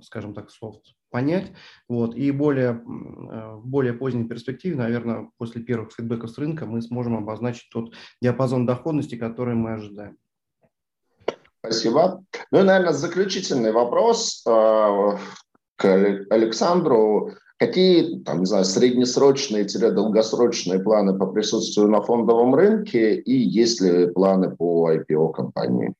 скажем 0.02 0.34
так, 0.34 0.50
софт 0.50 0.94
понять. 1.10 1.52
Вот. 1.88 2.16
И 2.16 2.30
более, 2.32 2.72
в 2.82 3.62
более 3.64 3.92
поздней 3.92 4.24
перспективе, 4.24 4.76
наверное, 4.76 5.30
после 5.38 5.62
первых 5.62 5.92
фидбэков 5.92 6.30
с 6.30 6.38
рынка 6.38 6.66
мы 6.66 6.82
сможем 6.82 7.16
обозначить 7.16 7.68
тот 7.70 7.92
диапазон 8.20 8.66
доходности, 8.66 9.14
который 9.14 9.54
мы 9.54 9.74
ожидаем. 9.74 10.16
Спасибо. 11.60 12.22
Ну 12.50 12.60
и, 12.60 12.62
наверное, 12.62 12.92
заключительный 12.92 13.72
вопрос 13.72 14.44
э, 14.46 14.50
к 15.76 15.84
Александру. 16.30 17.32
Какие, 17.58 18.20
там, 18.24 18.40
не 18.40 18.46
знаю, 18.46 18.64
среднесрочные-долгосрочные 18.64 20.80
планы 20.80 21.16
по 21.16 21.28
присутствию 21.28 21.88
на 21.88 22.02
фондовом 22.02 22.52
рынке 22.54 23.14
и 23.14 23.32
есть 23.32 23.80
ли 23.80 24.10
планы 24.10 24.56
по 24.56 24.92
IPO 24.92 25.32
компании? 25.32 25.94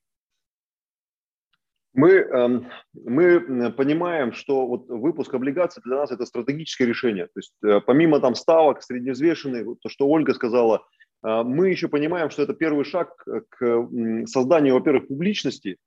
Мы, 1.93 2.11
эм, 2.11 2.67
мы 2.93 3.71
понимаем, 3.71 4.33
что 4.33 4.67
вот 4.67 4.89
выпуск 4.89 5.33
облигаций 5.33 5.81
для 5.85 5.99
нас 5.99 6.11
это 6.11 6.27
стратегическое 6.27 6.87
решение. 6.87 7.27
То 7.27 7.37
есть 7.37 7.55
э, 7.65 7.81
помимо 7.87 8.19
там 8.19 8.35
ставок 8.35 8.83
средневзвешенных, 8.83 9.79
то, 9.81 9.89
что 9.89 10.09
Ольга 10.09 10.35
сказала, 10.35 10.83
а, 11.25 11.43
мы 11.43 11.71
еще 11.71 11.89
понимаем, 11.89 12.31
что 12.31 12.43
это 12.43 12.53
первый 12.53 12.85
шаг 12.85 13.25
к 13.49 13.89
созданию, 14.27 14.75
во-первых, 14.75 15.09
публичности, 15.09 15.79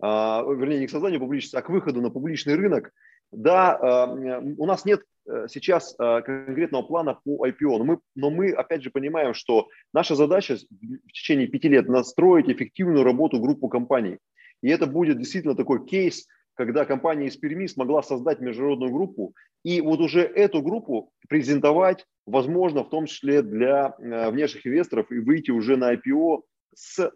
а, 0.00 0.42
вернее, 0.42 0.80
не 0.80 0.86
к 0.86 0.90
созданию 0.90 1.18
публичности, 1.18 1.56
а 1.56 1.62
к 1.62 1.70
выходу 1.70 2.00
на 2.00 2.10
публичный 2.10 2.54
рынок. 2.54 2.92
Да, 3.32 3.76
а, 3.76 4.06
у 4.08 4.66
нас 4.66 4.84
нет 4.84 5.02
э, 5.26 5.46
сейчас 5.48 5.94
конкретного 5.96 6.82
плана 6.82 7.18
по 7.24 7.46
IPO, 7.46 7.78
но 7.78 7.84
мы, 7.84 7.98
но 8.14 8.30
мы 8.30 8.52
опять 8.52 8.82
же 8.82 8.90
понимаем, 8.90 9.34
что 9.34 9.68
наша 9.92 10.14
задача 10.14 10.56
в 10.56 11.12
течение 11.12 11.48
пяти 11.48 11.68
лет 11.68 11.88
настроить 11.88 12.48
эффективную 12.48 13.04
работу 13.04 13.40
группу 13.40 13.68
компаний. 13.68 14.18
И 14.62 14.68
это 14.68 14.86
будет 14.86 15.18
действительно 15.18 15.56
такой 15.56 15.84
кейс, 15.86 16.26
когда 16.54 16.84
компания 16.84 17.28
из 17.28 17.36
Перми 17.36 17.66
смогла 17.66 18.02
создать 18.02 18.40
международную 18.40 18.92
группу 18.92 19.34
и 19.64 19.80
вот 19.80 20.00
уже 20.00 20.20
эту 20.20 20.60
группу 20.60 21.10
презентовать 21.28 22.04
возможно, 22.26 22.84
в 22.84 22.90
том 22.90 23.06
числе 23.06 23.42
для 23.42 23.94
э, 23.98 24.30
внешних 24.30 24.66
инвесторов, 24.66 25.10
и 25.10 25.18
выйти 25.18 25.50
уже 25.50 25.76
на 25.76 25.94
IPO 25.94 26.42
с 26.74 27.10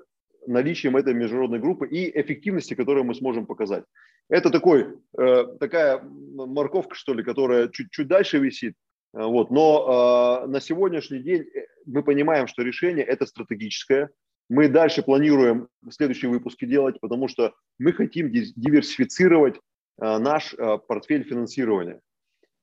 наличием 0.47 0.97
этой 0.97 1.15
международной 1.15 1.59
группы 1.59 1.87
и 1.87 2.11
эффективности, 2.21 2.75
которую 2.75 3.05
мы 3.05 3.15
сможем 3.15 3.47
показать. 3.47 3.85
Это 4.29 4.51
такой, 4.51 4.99
э, 5.19 5.45
такая 5.61 6.01
морковка, 6.03 6.95
что 6.95 7.15
ли, 7.15 7.23
которая 7.23 7.69
чуть-чуть 7.69 8.09
дальше 8.09 8.39
висит. 8.39 8.75
Э, 9.15 9.25
вот. 9.25 9.51
Но 9.51 10.45
на 10.47 10.61
сегодняшний 10.61 11.21
день 11.21 11.45
мы 11.87 12.03
понимаем, 12.03 12.47
что 12.47 12.63
решение 12.63 13.05
это 13.05 13.27
стратегическое. 13.27 14.11
Мы 14.49 14.69
дальше 14.69 15.03
планируем 15.03 15.69
следующие 15.91 16.31
выпуски 16.31 16.67
делать, 16.67 17.01
потому 17.01 17.29
что 17.29 17.53
мы 17.79 17.93
хотим 17.93 18.31
диверсифицировать 18.31 19.61
наш 19.99 20.55
портфель 20.87 21.25
финансирования 21.25 22.01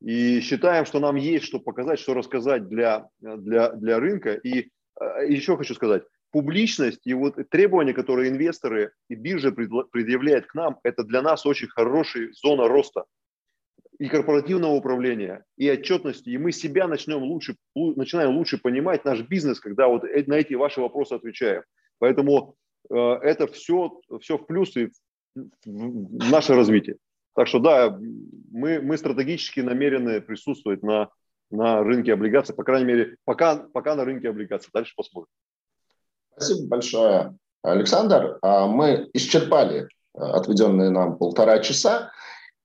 и 0.03 0.41
считаем, 0.41 0.85
что 0.85 0.99
нам 0.99 1.15
есть 1.15 1.45
что 1.45 1.59
показать, 1.59 1.97
что 1.97 2.13
рассказать 2.13 2.67
для, 2.67 3.09
для, 3.21 3.71
для 3.71 3.99
рынка. 3.99 4.33
И 4.33 4.69
э, 4.99 5.27
еще 5.29 5.55
хочу 5.55 5.73
сказать, 5.73 6.03
публичность 6.33 7.01
и 7.05 7.13
вот 7.13 7.35
требования, 7.51 7.93
которые 7.93 8.31
инвесторы 8.31 8.91
и 9.07 9.13
биржа 9.13 9.51
предъявляют 9.51 10.47
к 10.47 10.55
нам, 10.55 10.79
это 10.83 11.03
для 11.03 11.21
нас 11.21 11.45
очень 11.45 11.67
хорошая 11.67 12.31
зона 12.33 12.67
роста 12.67 13.05
и 13.99 14.09
корпоративного 14.09 14.71
управления, 14.71 15.45
и 15.57 15.69
отчетности. 15.69 16.29
И 16.29 16.37
мы 16.39 16.51
себя 16.51 16.87
начнем 16.87 17.21
лучше, 17.21 17.55
начинаем 17.75 18.35
лучше 18.35 18.57
понимать 18.57 19.05
наш 19.05 19.21
бизнес, 19.21 19.59
когда 19.59 19.87
вот 19.87 20.03
на 20.03 20.33
эти 20.33 20.55
ваши 20.55 20.81
вопросы 20.81 21.13
отвечаем. 21.13 21.61
Поэтому 21.99 22.55
э, 22.89 22.95
это 22.95 23.45
все, 23.45 24.01
все 24.19 24.39
в 24.39 24.47
плюс 24.47 24.75
и 24.75 24.89
в 25.35 26.31
наше 26.31 26.55
развитие. 26.55 26.97
Так 27.35 27.47
что 27.47 27.59
да, 27.59 27.95
мы, 28.51 28.81
мы 28.81 28.97
стратегически 28.97 29.59
намерены 29.59 30.19
присутствовать 30.19 30.81
на, 30.81 31.09
на 31.51 31.83
рынке 31.83 32.13
облигаций, 32.13 32.55
по 32.55 32.63
крайней 32.63 32.87
мере, 32.87 33.17
пока, 33.23 33.55
пока 33.55 33.95
на 33.95 34.03
рынке 34.03 34.29
облигаций. 34.29 34.71
Дальше 34.73 34.93
посмотрим. 34.95 35.29
Спасибо 36.35 36.67
большое, 36.67 37.37
Александр. 37.63 38.37
А 38.41 38.67
мы 38.67 39.09
исчерпали 39.13 39.87
отведенные 40.15 40.89
нам 40.89 41.17
полтора 41.17 41.59
часа. 41.59 42.11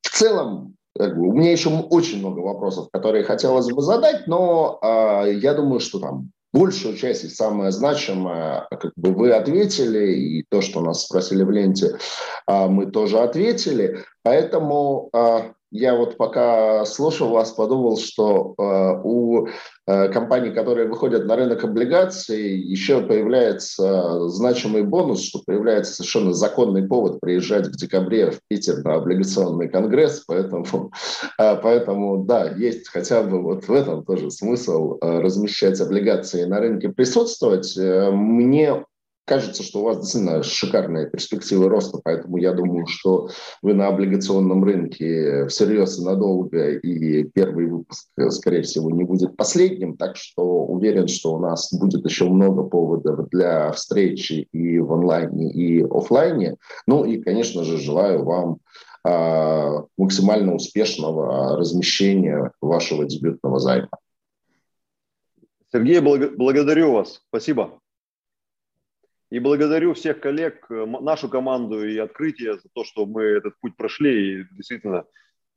В 0.03 0.11
целом, 0.11 0.77
у 0.99 1.33
меня 1.33 1.53
еще 1.53 1.71
очень 1.71 2.19
много 2.19 2.41
вопросов, 2.41 2.89
которые 2.93 3.25
хотелось 3.25 3.71
бы 3.71 3.83
задать, 3.83 4.27
но 4.27 4.79
э, 4.83 5.35
я 5.35 5.55
думаю, 5.55 5.81
что 5.81 5.99
там 5.99 6.31
большую 6.53 6.97
часть 6.97 7.25
и 7.25 7.29
самое 7.29 7.71
значимое 7.71 8.67
как 8.71 8.93
бы 8.97 9.13
вы 9.13 9.33
ответили, 9.33 10.13
и 10.13 10.45
то, 10.49 10.61
что 10.61 10.81
нас 10.81 11.05
спросили 11.05 11.43
в 11.43 11.51
ленте, 11.51 11.99
мы 12.47 12.87
тоже 12.87 13.19
ответили. 13.19 14.03
Поэтому 14.23 15.11
я 15.71 15.95
вот 15.95 16.17
пока 16.17 16.85
слушал 16.87 17.31
вас, 17.31 17.53
подумал, 17.53 17.99
что 17.99 18.55
э, 18.59 19.01
у 19.05 19.47
э, 19.87 20.09
компаний, 20.09 20.51
которые 20.51 20.89
выходят 20.89 21.27
на 21.27 21.37
рынок 21.37 21.63
облигаций, 21.63 22.59
еще 22.59 23.03
появляется 23.03 24.29
значимый 24.29 24.83
бонус, 24.83 25.23
что 25.23 25.41
появляется 25.45 25.95
совершенно 25.95 26.33
законный 26.33 26.87
повод 26.87 27.21
приезжать 27.21 27.67
в 27.67 27.77
декабре 27.77 28.31
в 28.31 28.41
Питер 28.49 28.83
на 28.83 28.95
облигационный 28.95 29.69
конгресс, 29.69 30.25
поэтому, 30.27 30.91
э, 31.39 31.57
поэтому 31.63 32.25
да, 32.25 32.51
есть 32.51 32.89
хотя 32.89 33.23
бы 33.23 33.43
вот 33.43 33.69
в 33.69 33.73
этом 33.73 34.05
тоже 34.05 34.31
смысл 34.31 34.99
размещать 35.01 35.81
облигации 35.81 36.45
на 36.45 36.61
рынке 36.61 36.89
присутствовать. 36.89 37.77
Мне 37.77 38.85
кажется, 39.29 39.63
что 39.63 39.81
у 39.81 39.85
вас 39.85 39.99
действительно 39.99 40.43
шикарные 40.43 41.09
перспективы 41.09 41.69
роста, 41.69 42.01
поэтому 42.03 42.39
я 42.39 42.53
думаю, 42.53 42.87
что 42.87 43.29
вы 43.63 43.75
на 43.75 43.89
облигационном 43.89 44.65
рынке 44.65 45.47
всерьез 45.47 45.99
и 45.99 46.05
надолго, 46.05 46.73
и 46.73 47.25
первый 47.25 47.67
выпуск, 47.67 48.09
скорее 48.31 48.63
всего, 48.63 48.91
не 48.91 49.05
будет 49.05 49.37
последним, 49.37 49.97
так 49.97 50.17
что 50.17 50.43
уверен, 50.43 51.07
что 51.07 51.35
у 51.35 51.39
нас 51.39 51.73
будет 51.73 52.05
еще 52.05 52.29
много 52.29 52.65
поводов 52.65 53.29
для 53.29 53.71
встречи 53.73 54.49
и 54.53 54.79
в 54.79 54.93
онлайне, 54.93 55.51
и 55.53 55.83
офлайне. 55.83 56.57
Ну 56.87 57.05
и, 57.05 57.19
конечно 57.19 57.65
же, 57.65 57.79
желаю 57.79 58.25
вам 58.25 58.59
э, 59.05 59.83
максимально 59.97 60.55
успешного 60.55 61.57
размещения 61.57 62.51
вашего 62.61 63.05
дебютного 63.05 63.59
займа. 63.59 63.91
Сергей, 65.71 66.01
благодарю 66.01 66.93
вас. 66.93 67.21
Спасибо. 67.29 67.79
И 69.31 69.41
благодарю 69.41 69.93
всех 69.95 70.21
коллег, 70.21 70.71
э, 70.71 70.87
нашу 70.87 71.29
команду 71.29 71.87
и 71.87 71.99
открытие 71.99 72.55
за 72.55 72.69
то, 72.73 72.85
что 72.85 73.05
мы 73.05 73.23
этот 73.23 73.59
путь 73.61 73.77
прошли 73.77 74.41
и 74.41 74.45
действительно 74.53 75.05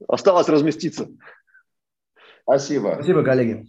осталось 0.07 0.49
разместиться. 0.49 1.07
Спасибо. 2.43 2.93
Спасибо, 2.95 3.23
коллеги. 3.23 3.65